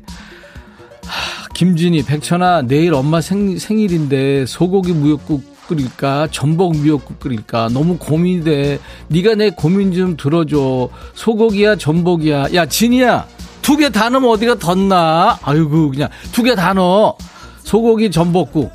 하, 1.08 1.48
김진희, 1.56 2.04
백천아, 2.06 2.62
내일 2.62 2.94
엄마 2.94 3.20
생, 3.20 3.58
생일인데 3.58 4.46
소고기 4.46 4.94
무역국 4.94 5.51
끓일까? 5.68 6.28
전복 6.32 6.78
미역국 6.78 7.20
끓일까? 7.20 7.70
너무 7.70 7.98
고민이 7.98 8.44
돼. 8.44 8.80
네가 9.08 9.36
내 9.36 9.50
고민 9.52 9.94
좀 9.94 10.18
들어줘. 10.18 10.90
소고기야, 11.14 11.76
전복이야. 11.78 12.48
야, 12.54 12.66
진이야. 12.66 13.26
두 13.62 13.78
개 13.78 13.90
다 13.90 14.10
넣으면 14.10 14.30
어디가 14.32 14.56
덧나? 14.56 15.38
아이고, 15.44 15.92
그냥 15.92 16.10
두 16.32 16.44
개 16.44 16.56
다 16.56 16.74
넣어. 16.74 17.16
소고기 17.64 18.10
전복국. 18.12 18.72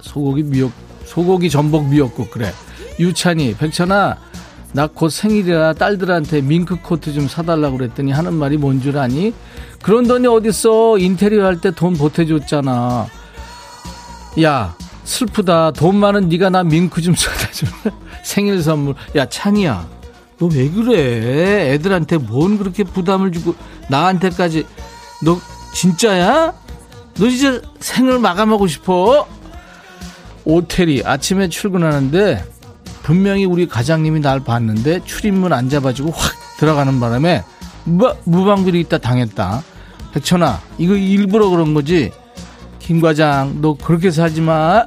소고기 0.00 0.42
미역, 0.42 0.72
소고기 1.06 1.48
전복 1.48 1.88
미역국, 1.88 2.30
그래. 2.30 2.52
유찬이, 2.98 3.54
백천아, 3.56 4.16
나 4.72 4.86
곧 4.88 5.08
생일이라 5.10 5.72
딸들한테 5.74 6.42
밍크 6.42 6.82
코트 6.82 7.12
좀 7.12 7.26
사달라고 7.28 7.76
그랬더니 7.78 8.12
하는 8.12 8.34
말이 8.34 8.56
뭔 8.56 8.80
줄 8.80 8.98
아니? 8.98 9.32
그런 9.82 10.06
돈이 10.06 10.26
어딨어. 10.26 10.98
인테리어 10.98 11.44
할 11.46 11.60
때 11.60 11.70
돈 11.70 11.94
보태줬잖아. 11.94 13.06
야, 14.42 14.74
슬프다. 15.04 15.72
돈 15.72 15.96
많은 15.96 16.28
네가 16.28 16.50
나 16.50 16.62
밍크 16.62 17.00
좀 17.02 17.14
사다 17.14 17.50
줄 17.52 17.68
생일 18.24 18.62
선물. 18.62 18.94
야, 19.16 19.26
찬이야. 19.28 19.86
너 20.38 20.46
왜 20.46 20.70
그래? 20.70 21.72
애들한테 21.74 22.16
뭔 22.16 22.56
그렇게 22.56 22.82
부담을 22.84 23.30
주고 23.30 23.54
나한테까지 23.90 24.66
너 25.22 25.38
진짜야? 25.74 26.54
너 27.18 27.28
진짜 27.28 27.60
생을 27.80 28.18
마감하고 28.18 28.66
싶어? 28.66 29.26
오태리 30.44 31.02
아침에 31.04 31.48
출근하는데 31.50 32.42
분명히 33.02 33.44
우리 33.44 33.68
과장님이 33.68 34.20
날 34.20 34.40
봤는데 34.40 35.00
출입문 35.04 35.52
안 35.52 35.68
잡아주고 35.68 36.10
확 36.10 36.32
들어가는 36.58 36.98
바람에 37.00 37.44
무, 37.84 38.10
무방비리 38.24 38.80
있다 38.80 38.96
당했다. 38.98 39.62
백천아, 40.14 40.60
이거 40.78 40.94
일부러 40.94 41.48
그런 41.50 41.74
거지? 41.74 42.12
김 42.90 43.00
과장, 43.00 43.60
너 43.60 43.74
그렇게 43.74 44.10
살지 44.10 44.40
마. 44.40 44.84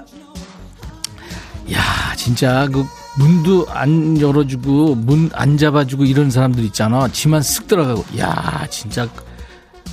야, 1.72 1.80
진짜 2.18 2.68
그 2.68 2.84
문도 3.18 3.68
안 3.70 4.20
열어주고 4.20 4.96
문 4.96 5.30
안 5.32 5.58
잡아주고 5.58 6.04
이런 6.04 6.30
사람들 6.30 6.66
있잖아. 6.66 7.08
지만 7.08 7.40
쓱 7.40 7.68
들어가고. 7.68 8.04
야, 8.20 8.68
진짜 8.70 9.08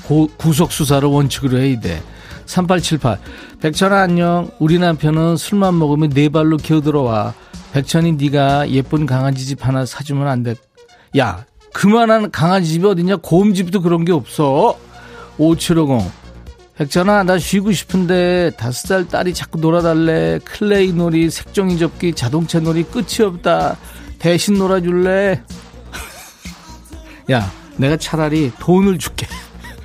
고, 0.08 0.28
구속 0.36 0.72
수사를 0.72 1.08
원칙으로 1.08 1.58
해야 1.58 1.78
돼. 1.78 2.02
3878. 2.46 3.20
백천아 3.60 4.00
안녕. 4.00 4.50
우리 4.58 4.80
남편은 4.80 5.36
술만 5.36 5.78
먹으면 5.78 6.10
네 6.10 6.28
발로 6.30 6.56
기어들어와. 6.56 7.32
백천이 7.72 8.14
네가 8.14 8.70
예쁜 8.70 9.06
강아지 9.06 9.46
집 9.46 9.64
하나 9.64 9.86
사주면 9.86 10.26
안 10.26 10.42
돼. 10.42 10.56
야, 11.16 11.44
그만한 11.72 12.32
강아지 12.32 12.72
집이 12.72 12.84
어딨냐? 12.88 13.18
곰 13.18 13.42
집도 13.42 13.82
그런 13.82 14.04
게 14.04 14.10
없어. 14.10 14.76
5750. 15.38 16.19
백천아, 16.80 17.24
나 17.24 17.38
쉬고 17.38 17.72
싶은데 17.72 18.52
다섯 18.56 18.88
살 18.88 19.06
딸이 19.06 19.34
자꾸 19.34 19.58
놀아달래. 19.60 20.38
clay 20.38 20.94
놀이, 20.94 21.28
색종이 21.28 21.76
접기, 21.76 22.14
자동차 22.14 22.58
놀이 22.58 22.84
끝이 22.84 23.22
없다. 23.22 23.76
대신 24.18 24.54
놀아줄래? 24.54 25.42
야, 27.32 27.52
내가 27.76 27.98
차라리 27.98 28.50
돈을 28.58 28.96
줄게. 28.96 29.26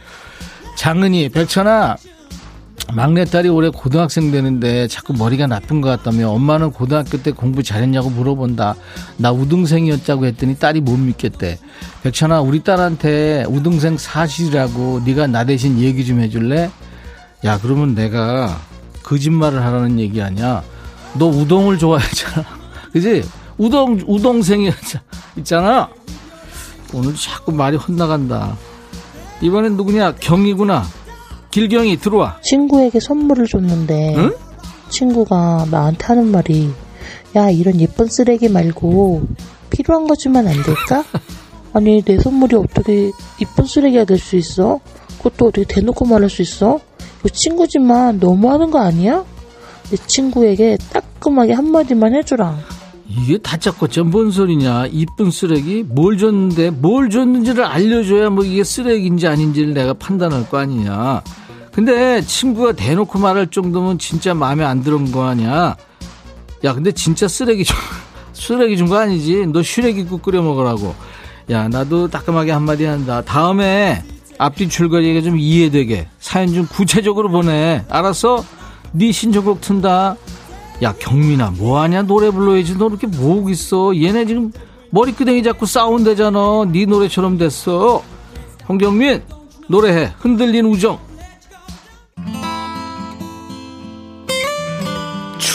장은이, 0.77 1.27
백천아, 1.27 1.97
막내딸이 2.93 3.49
올해 3.49 3.67
고등학생 3.67 4.31
되는데 4.31 4.87
자꾸 4.87 5.11
머리가 5.11 5.47
나쁜 5.47 5.81
것 5.81 5.89
같다며 5.89 6.29
엄마는 6.29 6.71
고등학교 6.71 7.21
때 7.21 7.31
공부 7.31 7.61
잘했냐고 7.61 8.09
물어본다. 8.09 8.75
나 9.17 9.31
우등생이었다고 9.33 10.27
했더니 10.27 10.55
딸이 10.55 10.79
못 10.79 10.95
믿겠대. 10.95 11.59
백천아 12.03 12.39
우리 12.39 12.63
딸한테 12.63 13.43
우등생 13.49 13.97
사실이라고 13.97 15.01
네가 15.03 15.27
나 15.27 15.43
대신 15.43 15.77
얘기 15.79 16.05
좀 16.05 16.21
해줄래? 16.21 16.71
야 17.45 17.59
그러면 17.61 17.93
내가 17.95 18.59
거짓말을 19.03 19.63
하라는 19.63 19.99
얘기 19.99 20.21
아니야. 20.21 20.63
너 21.17 21.27
우동을 21.27 21.77
좋아했잖아. 21.77 22.45
그지? 22.91 23.23
우동 23.57 23.99
우동생이 24.07 24.71
있잖아. 25.37 25.89
오늘 26.93 27.15
자꾸 27.15 27.51
말이 27.51 27.77
헛나간다. 27.77 28.57
이번엔 29.41 29.77
누구냐? 29.77 30.15
경이구나. 30.15 30.83
길경이 31.51 31.97
들어와. 31.97 32.39
친구에게 32.41 32.99
선물을 32.99 33.47
줬는데 33.47 34.15
응? 34.17 34.33
친구가 34.89 35.67
나한테 35.71 36.05
하는 36.05 36.31
말이 36.31 36.71
야, 37.35 37.49
이런 37.49 37.79
예쁜 37.81 38.07
쓰레기 38.07 38.49
말고 38.49 39.27
필요한 39.69 40.07
거 40.07 40.15
주면 40.15 40.47
안 40.47 40.53
될까? 40.63 41.03
아니, 41.73 42.01
내 42.01 42.17
선물이 42.17 42.55
어떻게 42.55 43.11
이쁜 43.39 43.65
쓰레기가 43.65 44.05
될 44.05 44.17
수 44.17 44.37
있어? 44.37 44.79
그것도 45.17 45.47
어떻게 45.47 45.65
대놓고 45.65 46.05
말할 46.05 46.29
수 46.29 46.41
있어? 46.41 46.79
이거 47.25 47.33
친구지만 47.33 48.19
너무하는 48.19 48.69
거 48.69 48.79
아니야? 48.79 49.25
내 49.89 49.97
친구에게 49.97 50.77
따끔하게 50.91 51.53
한마디만 51.53 52.13
해주라. 52.13 52.55
이게 53.07 53.39
다짜고짜 53.39 54.03
뭔 54.03 54.29
소리냐? 54.29 54.85
이쁜 54.91 55.31
쓰레기? 55.31 55.81
뭘 55.83 56.19
줬는데 56.19 56.69
뭘 56.69 57.09
줬는지를 57.09 57.63
알려줘야 57.65 58.29
뭐 58.29 58.43
이게 58.43 58.63
쓰레기인지 58.63 59.25
아닌지를 59.27 59.73
내가 59.73 59.93
판단할 59.93 60.47
거 60.49 60.59
아니냐? 60.59 61.23
근데 61.71 62.21
친구가 62.21 62.73
대놓고 62.73 63.17
말할 63.17 63.47
정도면 63.47 63.97
진짜 63.97 64.35
마음에 64.35 64.63
안 64.63 64.83
들은 64.83 65.11
거 65.11 65.23
아니야? 65.25 65.75
야 66.63 66.73
근데 66.73 66.91
진짜 66.91 67.27
쓰레기 67.27 67.63
좀 67.63 67.75
쓰레기 68.33 68.77
준 68.77 68.87
거 68.87 68.97
아니지? 68.97 69.47
너 69.47 69.63
슈레기국 69.63 70.21
끓여 70.21 70.43
먹으라고. 70.43 70.93
야 71.49 71.67
나도 71.69 72.07
따끔하게 72.07 72.51
한마디 72.51 72.85
한다. 72.85 73.23
다음에 73.23 74.03
앞뒤 74.37 74.69
줄거리가 74.69 75.21
좀 75.21 75.37
이해되게 75.37 76.07
사연 76.19 76.53
좀 76.53 76.67
구체적으로 76.67 77.29
보내. 77.29 77.83
알았어? 77.89 78.43
네 78.91 79.11
신청곡 79.11 79.61
튼다. 79.61 80.15
야 80.83 80.93
경민아 80.99 81.51
뭐하냐? 81.51 82.03
노래 82.03 82.29
불러야지. 82.29 82.77
너 82.77 82.87
이렇게 82.87 83.07
뭐하고 83.07 83.49
있어. 83.49 83.95
얘네 83.95 84.25
지금 84.25 84.51
머리끄댕이 84.91 85.43
잡고 85.43 85.65
싸운대잖아. 85.65 86.65
네 86.71 86.85
노래처럼 86.85 87.37
됐어. 87.37 88.03
홍경민 88.67 89.23
노래해. 89.67 90.11
흔들린 90.19 90.65
우정 90.65 90.99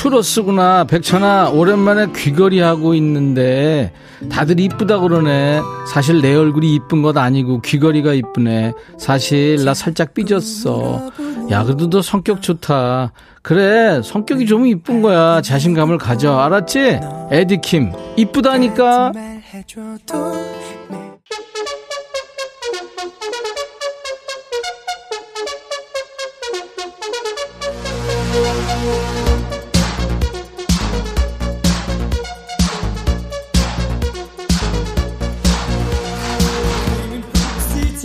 추러스구나. 0.01 0.85
백천아 0.85 1.51
오랜만에 1.51 2.07
귀걸이 2.17 2.61
하고 2.61 2.95
있는데 2.95 3.93
다들 4.31 4.59
이쁘다 4.59 4.99
그러네. 4.99 5.61
사실 5.93 6.23
내 6.23 6.35
얼굴이 6.35 6.75
이쁜 6.75 7.03
것 7.03 7.19
아니고 7.19 7.61
귀걸이가 7.61 8.15
이쁘네. 8.15 8.73
사실 8.99 9.63
나 9.63 9.75
살짝 9.75 10.15
삐졌어. 10.15 11.11
야 11.51 11.65
그래도 11.65 11.91
너 11.91 12.01
성격 12.01 12.41
좋다. 12.41 13.13
그래 13.43 14.01
성격이 14.03 14.47
좀 14.47 14.67
이쁜 14.67 15.03
거야. 15.03 15.43
자신감을 15.43 15.99
가져. 15.99 16.35
알았지? 16.39 17.01
에디킴 17.31 17.93
이쁘다니까 18.17 19.13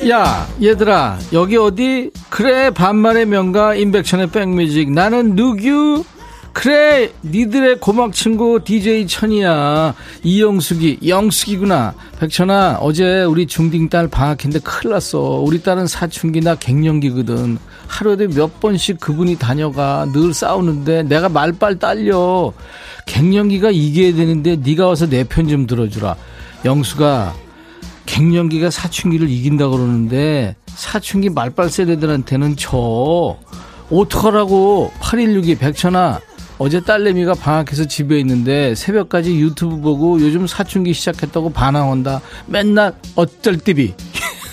야 0.08 0.48
얘들아 0.62 1.18
여기 1.34 1.58
어디? 1.58 2.12
그래 2.30 2.70
반말의 2.70 3.26
명가 3.26 3.74
임백천의 3.76 4.30
백뮤직. 4.30 4.92
나는 4.92 5.36
누규 5.36 6.04
그래 6.54 7.12
니들의 7.24 7.80
고막 7.80 8.14
친구 8.14 8.60
DJ 8.64 9.08
천이야. 9.08 9.96
이영숙이 10.24 11.00
영숙이구나. 11.08 11.96
백천아 12.20 12.78
어제 12.82 13.24
우리 13.24 13.48
중딩 13.48 13.90
딸 13.90 14.08
방학인데 14.08 14.60
큰일 14.60 14.94
났어. 14.94 15.20
우리 15.44 15.62
딸은 15.64 15.88
사춘기나 15.88 16.56
갱년기거든. 16.56 17.58
하루에 17.88 18.28
몇 18.28 18.60
번씩 18.60 19.00
그분이 19.00 19.38
다녀가. 19.38 20.08
늘 20.14 20.34
싸우는데 20.34 21.04
내가 21.04 21.30
말빨 21.30 21.80
딸려. 21.80 22.54
갱년기가 23.08 23.72
이겨야 23.72 24.14
되는데 24.16 24.56
네가 24.56 24.86
와서 24.86 25.08
내 25.10 25.24
편 25.24 25.48
좀 25.50 25.66
들어주라. 25.68 26.16
영수가 26.64 27.34
갱년기가 28.16 28.70
사춘기를 28.70 29.30
이긴다 29.30 29.68
그러는데 29.68 30.56
사춘기 30.68 31.30
말빨 31.30 31.70
세대들한테는 31.70 32.56
저 32.56 33.38
어떡하라고? 33.92 34.94
8162 35.02 35.56
백천아 35.56 36.22
어제 36.58 36.80
딸내미가 36.80 37.34
방학해서 37.34 37.86
집에 37.86 38.18
있는데 38.22 38.74
새벽까지 38.74 39.38
유튜브 39.38 39.82
보고 39.82 40.22
요즘 40.22 40.48
사춘기 40.48 40.94
시작했다고 40.94 41.52
반항한다. 41.52 42.22
맨날 42.46 42.94
어쩔 43.16 43.58
띠비. 43.58 43.94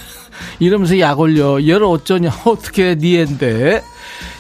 이러면서 0.58 0.98
약 0.98 1.20
올려. 1.20 1.62
얘를 1.62 1.84
어쩌냐? 1.84 2.30
어떻게 2.44 2.96
니앤데. 2.96 3.80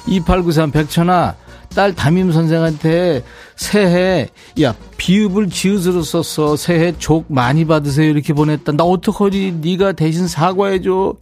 2893 0.08 0.72
백천아 0.72 1.36
딸 1.76 1.94
담임 1.94 2.32
선생한테 2.32 3.22
새해 3.62 4.28
야 4.60 4.74
비읍을 4.96 5.48
지읒으로 5.48 6.02
썼어 6.02 6.56
새해 6.56 6.92
족 6.98 7.26
많이 7.28 7.64
받으세요. 7.64 8.10
이렇게 8.10 8.32
보냈다. 8.32 8.72
나 8.72 8.84
어떡하지? 8.84 9.58
네가 9.62 9.92
대신 9.92 10.26
사과해줘. 10.26 11.14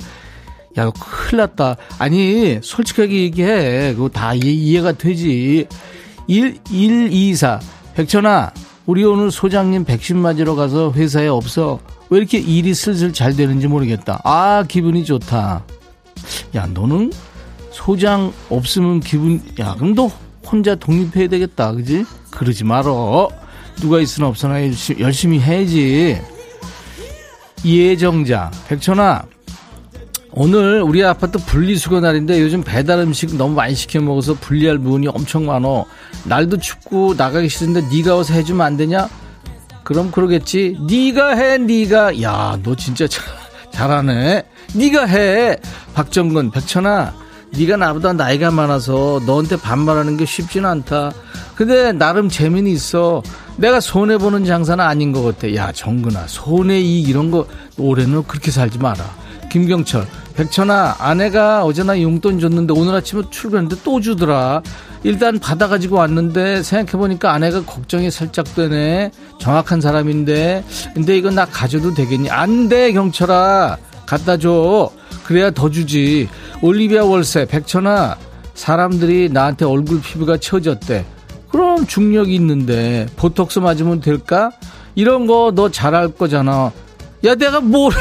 야 0.78 0.91
큰일 0.91 1.43
났다. 1.43 1.76
아니 1.99 2.59
솔직하게 2.62 3.22
얘기해. 3.24 3.95
그거 3.95 4.09
다 4.09 4.32
이해, 4.34 4.80
가 4.80 4.93
되지. 4.93 5.66
1 6.26 6.59
1 6.70 7.12
2 7.12 7.34
4 7.34 7.61
백천아 7.95 8.53
우리 8.86 9.05
오늘 9.05 9.30
소장님 9.30 9.84
백신 9.84 10.16
맞으러 10.16 10.55
가서 10.55 10.93
회사에 10.93 11.28
없어. 11.28 11.78
왜 12.09 12.18
이렇게 12.18 12.38
일이 12.38 12.72
슬슬 12.72 13.12
잘 13.12 13.36
되는지 13.36 13.68
모르겠다. 13.68 14.20
아 14.24 14.64
기분이 14.66 15.05
좋다. 15.05 15.62
야 16.55 16.66
너는 16.66 17.12
소장 17.70 18.32
없으면 18.49 19.01
기분 19.01 19.43
야 19.61 19.74
그럼 19.74 19.95
너 19.95 20.11
혼자 20.45 20.74
독립해야 20.74 21.28
되겠다. 21.28 21.72
그지? 21.72 22.05
그러지 22.41 22.64
말어. 22.64 23.28
누가 23.82 24.01
있으나 24.01 24.28
없으나 24.28 24.62
열심히, 24.62 25.03
열심히 25.03 25.41
해야지. 25.41 26.18
예정자, 27.62 28.51
백천아, 28.66 29.26
오늘 30.32 30.80
우리 30.80 31.05
아파트 31.05 31.38
분리수거 31.38 32.01
날인데 32.01 32.41
요즘 32.41 32.62
배달 32.62 33.01
음식 33.01 33.36
너무 33.36 33.55
많이 33.55 33.74
시켜 33.74 34.01
먹어서 34.01 34.32
분리할 34.41 34.78
부분이 34.78 35.09
엄청 35.09 35.45
많어. 35.45 35.84
날도 36.24 36.57
춥고 36.57 37.12
나가기 37.18 37.51
싫은데 37.51 37.95
네가 37.95 38.16
와서 38.16 38.32
해주면 38.32 38.64
안 38.64 38.78
되냐? 38.78 39.11
그럼 39.84 40.11
그러겠지. 40.11 40.78
네가 40.88 41.36
해, 41.36 41.59
네가. 41.59 42.22
야, 42.22 42.59
너 42.62 42.74
진짜 42.74 43.07
잘, 43.07 43.22
잘하네. 43.70 44.45
네가 44.74 45.05
해. 45.05 45.59
박정근, 45.93 46.53
백천아. 46.53 47.20
네가 47.53 47.76
나보다 47.76 48.12
나이가 48.12 48.51
많아서 48.51 49.20
너한테 49.26 49.57
반말하는 49.57 50.16
게 50.16 50.24
쉽지는 50.24 50.68
않다. 50.70 51.12
근데 51.57 51.92
나름 51.92 52.28
재미는 52.28 52.70
있어. 52.70 53.22
내가 53.57 53.80
손해 53.80 54.16
보는 54.18 54.44
장사는 54.44 54.82
아닌 54.82 55.12
것 55.12 55.22
같아. 55.22 55.55
야 55.55 55.72
정근아 55.72 56.26
손해 56.26 56.80
이익 56.80 57.09
이런 57.09 57.30
거 57.30 57.46
올해는 57.76 58.22
그렇게 58.26 58.51
살지 58.51 58.78
마라. 58.78 59.05
김경철 59.51 60.07
백천아 60.34 60.96
아내가 61.01 61.64
어제 61.64 61.82
나 61.82 62.01
용돈 62.01 62.38
줬는데 62.38 62.72
오늘 62.72 62.94
아침에 62.94 63.22
출근했는데 63.30 63.82
또 63.84 64.01
주더라. 64.01 64.62
일단 65.03 65.38
받아가지고 65.38 65.96
왔는데 65.96 66.62
생각해보니까 66.62 67.32
아내가 67.32 67.62
걱정이 67.64 68.11
살짝 68.11 68.55
되네. 68.55 69.11
정확한 69.38 69.80
사람인데 69.80 70.64
근데 70.94 71.16
이거 71.18 71.30
나 71.30 71.44
가져도 71.46 71.92
되겠니? 71.94 72.30
안 72.30 72.68
돼 72.68 72.92
경철아 72.92 73.76
갖다 74.07 74.36
줘. 74.38 74.90
그래야 75.31 75.53
더 75.53 75.70
주지. 75.70 76.28
올리비아 76.61 77.05
월세, 77.05 77.45
백천아, 77.47 78.16
사람들이 78.55 79.28
나한테 79.28 79.64
얼굴 79.64 80.01
피부가 80.03 80.37
처졌대. 80.37 81.07
그럼 81.53 81.87
중력이 81.87 82.35
있는데 82.35 83.07
보톡스 83.14 83.61
맞으면 83.61 84.01
될까? 84.01 84.51
이런 84.97 85.28
거 85.28 85.53
너 85.55 85.70
잘할 85.70 86.09
거잖아. 86.09 86.72
야, 87.24 87.35
내가 87.37 87.61
뭘, 87.61 87.93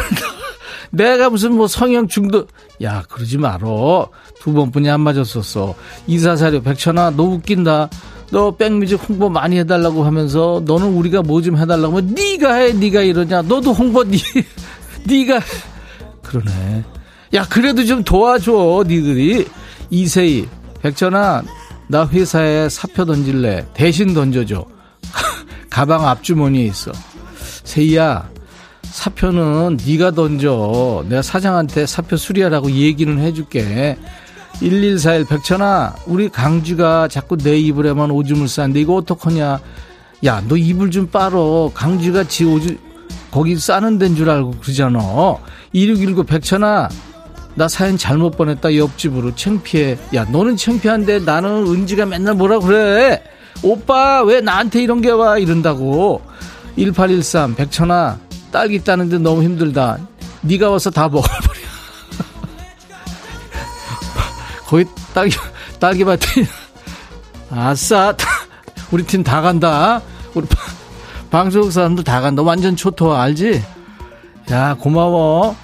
내가 0.89 1.30
무슨 1.30 1.53
뭐 1.53 1.67
성형 1.67 2.07
중독, 2.07 2.47
야, 2.82 3.03
그러지 3.07 3.38
말어. 3.38 4.09
두 4.41 4.51
번뿐이 4.51 4.89
안 4.89 5.01
맞았었어. 5.01 5.75
이사사료, 6.07 6.63
백천아, 6.63 7.11
너 7.11 7.25
웃긴다. 7.25 7.91
너 8.32 8.49
백뮤직 8.55 9.07
홍보 9.07 9.30
많이 9.30 9.59
해달라고 9.59 10.03
하면서 10.03 10.63
너는 10.65 10.88
우리가 10.93 11.21
뭐 11.21 11.41
좀 11.43 11.57
해달라고 11.59 11.97
하면 11.97 12.15
네가 12.15 12.53
해, 12.55 12.73
네가 12.73 13.01
이러냐. 13.03 13.43
너도 13.43 13.71
홍보 13.71 14.03
네, 14.03 14.17
네가 15.05 15.39
그러네. 16.23 16.86
야 17.34 17.45
그래도 17.47 17.86
좀 17.86 18.03
도와줘 18.03 18.84
니들이. 18.88 19.47
이세희 19.91 20.47
백천아 20.82 21.43
나 21.88 22.07
회사에 22.07 22.69
사표 22.69 23.05
던질래. 23.05 23.67
대신 23.73 24.13
던져줘. 24.13 24.65
가방 25.69 26.07
앞주머니에 26.07 26.63
있어. 26.65 26.91
세희야 27.63 28.30
사표는 28.84 29.77
네가 29.86 30.11
던져. 30.11 31.03
내가 31.07 31.21
사장한테 31.21 31.86
사표 31.86 32.17
수리하라고 32.17 32.71
얘기는 32.71 33.17
해줄게. 33.19 33.97
1141 34.61 35.25
백천아 35.25 35.95
우리 36.05 36.27
강쥐가 36.30 37.07
자꾸 37.07 37.38
내 37.38 37.57
이불에만 37.59 38.11
오줌을 38.11 38.47
싸는데 38.47 38.82
이거 38.82 38.95
어떡하냐? 38.95 39.59
야 40.25 40.41
너 40.47 40.57
이불 40.57 40.91
좀 40.91 41.07
빨어. 41.07 41.71
강쥐가 41.73 42.25
지 42.25 42.43
오줌 42.45 42.77
거기 43.32 43.55
싸는 43.55 43.99
데인 43.99 44.15
줄 44.15 44.30
알고 44.30 44.55
그러잖아. 44.61 44.99
2619 45.71 46.23
백천아 46.23 46.89
나 47.60 47.68
사연 47.68 47.97
잘못 47.97 48.38
보냈다 48.38 48.74
옆집으로 48.78 49.36
창피해. 49.36 49.97
야 50.16 50.24
너는 50.24 50.55
창피한데 50.55 51.20
나는 51.20 51.68
은지가 51.68 52.05
맨날 52.05 52.34
뭐라 52.36 52.60
그래? 52.60 53.22
오빠 53.62 54.24
왜 54.24 54.39
나한테 54.39 54.82
이런 54.82 55.01
게 55.01 55.12
와? 55.12 55.38
이런다고. 55.38 56.22
1813 56.78 57.55
백천아 57.55 58.18
딸기 58.49 58.82
따는데 58.82 59.18
너무 59.18 59.43
힘들다. 59.43 59.97
네가 60.39 60.70
와서 60.70 60.89
다 60.89 61.10
먹어버려. 61.10 61.60
거의 64.66 64.86
딸기 65.14 65.36
딸기밭이 65.82 66.45
아싸 67.51 68.16
우리 68.89 69.03
팀 69.05 69.22
다 69.22 69.41
간다. 69.41 70.01
우리 70.34 70.47
방송 71.30 71.70
사람들 71.70 72.05
다 72.05 72.22
간다. 72.22 72.41
완전 72.41 72.78
초토 72.78 73.14
알지? 73.14 73.62
야 74.49 74.76
고마워 74.80 75.57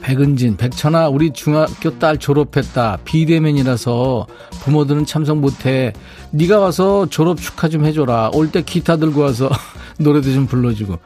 백은진, 0.00 0.56
백천아, 0.56 1.08
우리 1.08 1.32
중학교 1.32 1.98
딸 1.98 2.18
졸업했다. 2.18 2.98
비대면이라서 3.04 4.26
부모들은 4.62 5.06
참석 5.06 5.38
못해. 5.38 5.92
네가 6.30 6.58
와서 6.60 7.06
졸업 7.10 7.40
축하 7.40 7.68
좀 7.68 7.84
해줘라. 7.84 8.30
올 8.32 8.50
때 8.50 8.62
기타 8.62 8.96
들고 8.96 9.20
와서 9.20 9.50
노래도 9.98 10.32
좀 10.32 10.46
불러주고. 10.46 10.98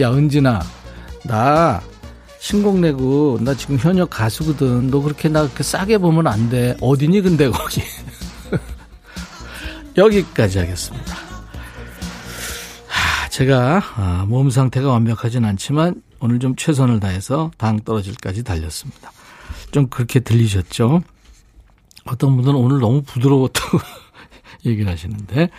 야, 0.00 0.10
은진아, 0.10 0.62
나 1.24 1.80
신곡 2.38 2.78
내고 2.78 3.38
나 3.42 3.54
지금 3.54 3.76
현역 3.78 4.10
가수거든. 4.10 4.90
너 4.90 5.00
그렇게 5.00 5.28
나 5.28 5.42
그렇게 5.42 5.62
싸게 5.62 5.98
보면 5.98 6.26
안 6.26 6.48
돼. 6.48 6.76
어디니 6.80 7.20
근데 7.22 7.48
거기. 7.50 7.82
여기까지 9.96 10.58
하겠습니다. 10.60 11.14
하, 12.86 13.28
제가 13.28 13.82
아, 13.96 14.24
몸 14.28 14.50
상태가 14.50 14.90
완벽하진 14.90 15.44
않지만 15.44 16.02
오늘 16.20 16.38
좀 16.38 16.56
최선을 16.56 17.00
다해서 17.00 17.50
당 17.58 17.80
떨어질까지 17.80 18.44
달렸습니다. 18.44 19.12
좀 19.70 19.88
그렇게 19.88 20.20
들리셨죠? 20.20 21.02
어떤 22.06 22.36
분들은 22.36 22.54
오늘 22.56 22.80
너무 22.80 23.02
부드러웠다고 23.02 23.78
얘기를 24.64 24.90
하시는데. 24.90 25.50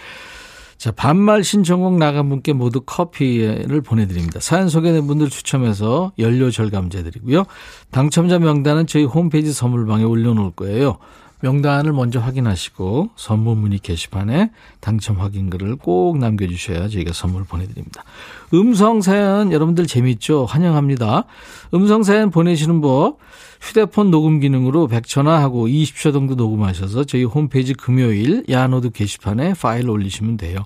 자, 0.77 0.91
반말 0.91 1.43
신청곡 1.43 1.97
나간 1.97 2.29
분께 2.29 2.53
모두 2.53 2.81
커피를 2.81 3.81
보내드립니다. 3.81 4.39
사연 4.39 4.69
소개된 4.69 5.07
분들 5.07 5.29
추첨해서 5.29 6.11
연료 6.19 6.51
절감제 6.51 7.01
드리고요. 7.03 7.45
당첨자 7.89 8.37
명단은 8.37 8.85
저희 8.85 9.03
홈페이지 9.03 9.51
선물방에 9.51 10.03
올려놓을 10.03 10.51
거예요. 10.51 10.99
명단을 11.41 11.93
먼저 11.93 12.19
확인하시고 12.19 13.11
선물 13.15 13.55
문의 13.55 13.79
게시판에 13.79 14.51
당첨 14.79 15.19
확인글을 15.19 15.75
꼭 15.75 16.17
남겨주셔야 16.17 16.87
저희가 16.87 17.13
선물 17.13 17.43
보내드립니다. 17.43 18.03
음성 18.53 19.01
사연 19.01 19.51
여러분들 19.51 19.85
재밌죠? 19.85 20.45
환영합니다. 20.45 21.25
음성 21.73 22.03
사연 22.03 22.31
보내시는 22.31 22.81
법 22.81 23.19
휴대폰 23.61 24.11
녹음 24.11 24.39
기능으로 24.39 24.87
100초나 24.87 25.39
하고 25.39 25.67
20초 25.67 26.13
정도 26.13 26.35
녹음하셔서 26.35 27.03
저희 27.03 27.23
홈페이지 27.23 27.73
금요일 27.73 28.43
야노드 28.49 28.91
게시판에 28.91 29.53
파일 29.53 29.89
올리시면 29.89 30.37
돼요. 30.37 30.65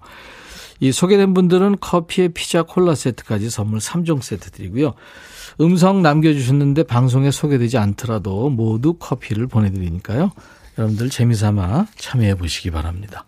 이 0.79 0.91
소개된 0.91 1.33
분들은 1.33 1.77
커피에 1.79 2.29
피자 2.29 2.63
콜라 2.63 2.95
세트까지 2.95 3.49
선물 3.49 3.79
3종 3.79 4.21
세트 4.21 4.51
드리고요. 4.51 4.93
음성 5.59 6.01
남겨주셨는데 6.01 6.83
방송에 6.83 7.29
소개되지 7.29 7.77
않더라도 7.77 8.49
모두 8.49 8.93
커피를 8.93 9.47
보내드리니까요. 9.47 10.31
여러분들 10.77 11.09
재미삼아 11.09 11.87
참여해 11.97 12.35
보시기 12.35 12.71
바랍니다. 12.71 13.25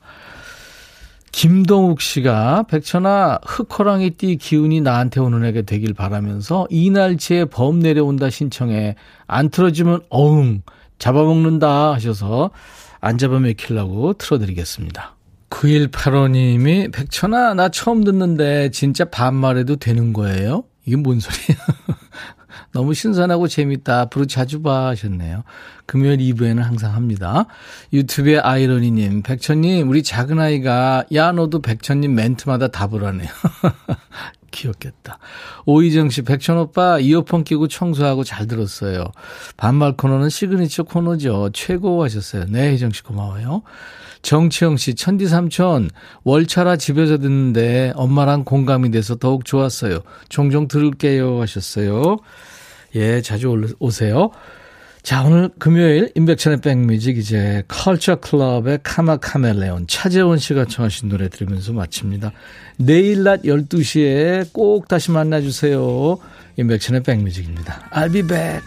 김동욱 1.31 1.99
씨가 1.99 2.63
백천아 2.69 3.39
흑호랑이 3.43 4.11
띠 4.11 4.37
기운이 4.37 4.81
나한테 4.81 5.19
오는 5.19 5.43
애가 5.43 5.63
되길 5.63 5.93
바라면서 5.95 6.67
이날치에 6.69 7.45
범 7.45 7.79
내려온다 7.79 8.29
신청해 8.29 8.95
안 9.25 9.49
틀어주면 9.49 10.01
어흥 10.09 10.61
잡아먹는다 10.99 11.93
하셔서 11.93 12.51
안 13.01 13.17
잡아먹히려고 13.17 14.13
틀어드리겠습니다. 14.13 15.15
9185님이 15.49 16.93
백천아 16.93 17.55
나 17.55 17.69
처음 17.69 18.03
듣는데 18.03 18.69
진짜 18.69 19.05
반말해도 19.05 19.77
되는 19.77 20.13
거예요? 20.13 20.63
이게 20.85 20.95
뭔 20.97 21.19
소리야? 21.19 21.57
너무 22.71 22.93
신선하고 22.93 23.47
재밌다. 23.47 24.01
앞으로 24.01 24.25
자주 24.25 24.61
봐 24.61 24.87
하셨네요. 24.87 25.43
금요일 25.85 26.19
2부에는 26.19 26.61
항상 26.61 26.93
합니다. 26.93 27.45
유튜브의 27.91 28.39
아이러니님, 28.39 29.23
백천님, 29.23 29.89
우리 29.89 30.03
작은 30.03 30.39
아이가, 30.39 31.03
야, 31.13 31.31
너도 31.31 31.61
백천님 31.61 32.15
멘트마다 32.15 32.69
답을 32.69 33.03
하네요. 33.03 33.29
귀엽겠다. 34.53 35.19
오희정 35.65 36.09
씨, 36.09 36.21
백천 36.21 36.57
오빠, 36.57 36.99
이어폰 36.99 37.43
끼고 37.43 37.67
청소하고 37.67 38.23
잘 38.23 38.47
들었어요. 38.47 39.05
반말 39.57 39.97
코너는 39.97 40.29
시그니처 40.29 40.83
코너죠. 40.83 41.49
최고 41.53 42.03
하셨어요. 42.03 42.45
네, 42.47 42.71
희정 42.71 42.91
씨 42.91 43.03
고마워요. 43.03 43.63
정치영 44.21 44.77
씨, 44.77 44.95
천디 44.95 45.27
삼촌, 45.27 45.89
월차라 46.23 46.77
집에서 46.77 47.17
듣는데 47.17 47.91
엄마랑 47.95 48.45
공감이 48.45 48.89
돼서 48.89 49.15
더욱 49.15 49.43
좋았어요. 49.43 49.99
종종 50.29 50.69
들을게요 50.69 51.41
하셨어요. 51.41 52.17
예, 52.95 53.21
자주 53.21 53.75
오세요. 53.79 54.31
자, 55.03 55.21
오늘 55.21 55.49
금요일 55.59 56.13
임백천의 56.15 56.61
백 56.61 56.84
뮤직 56.84 57.17
이제 57.17 57.61
Culture 57.67 58.21
Club의 58.21 58.79
Karma 58.83 59.17
Chameleon 59.17 59.85
차재원 59.85 60.37
씨가 60.37 60.63
청하신 60.63 61.09
노래 61.09 61.27
들으면서 61.27 61.73
마칩니다. 61.73 62.31
내일 62.77 63.23
낮 63.23 63.41
12시에 63.41 64.53
꼭 64.53 64.87
다시 64.87 65.11
만나 65.11 65.41
주세요. 65.41 66.17
인백천의 66.55 67.03
백뮤직입니다. 67.03 67.89
I'll 67.91 68.13
be 68.13 68.25
back. 68.25 68.63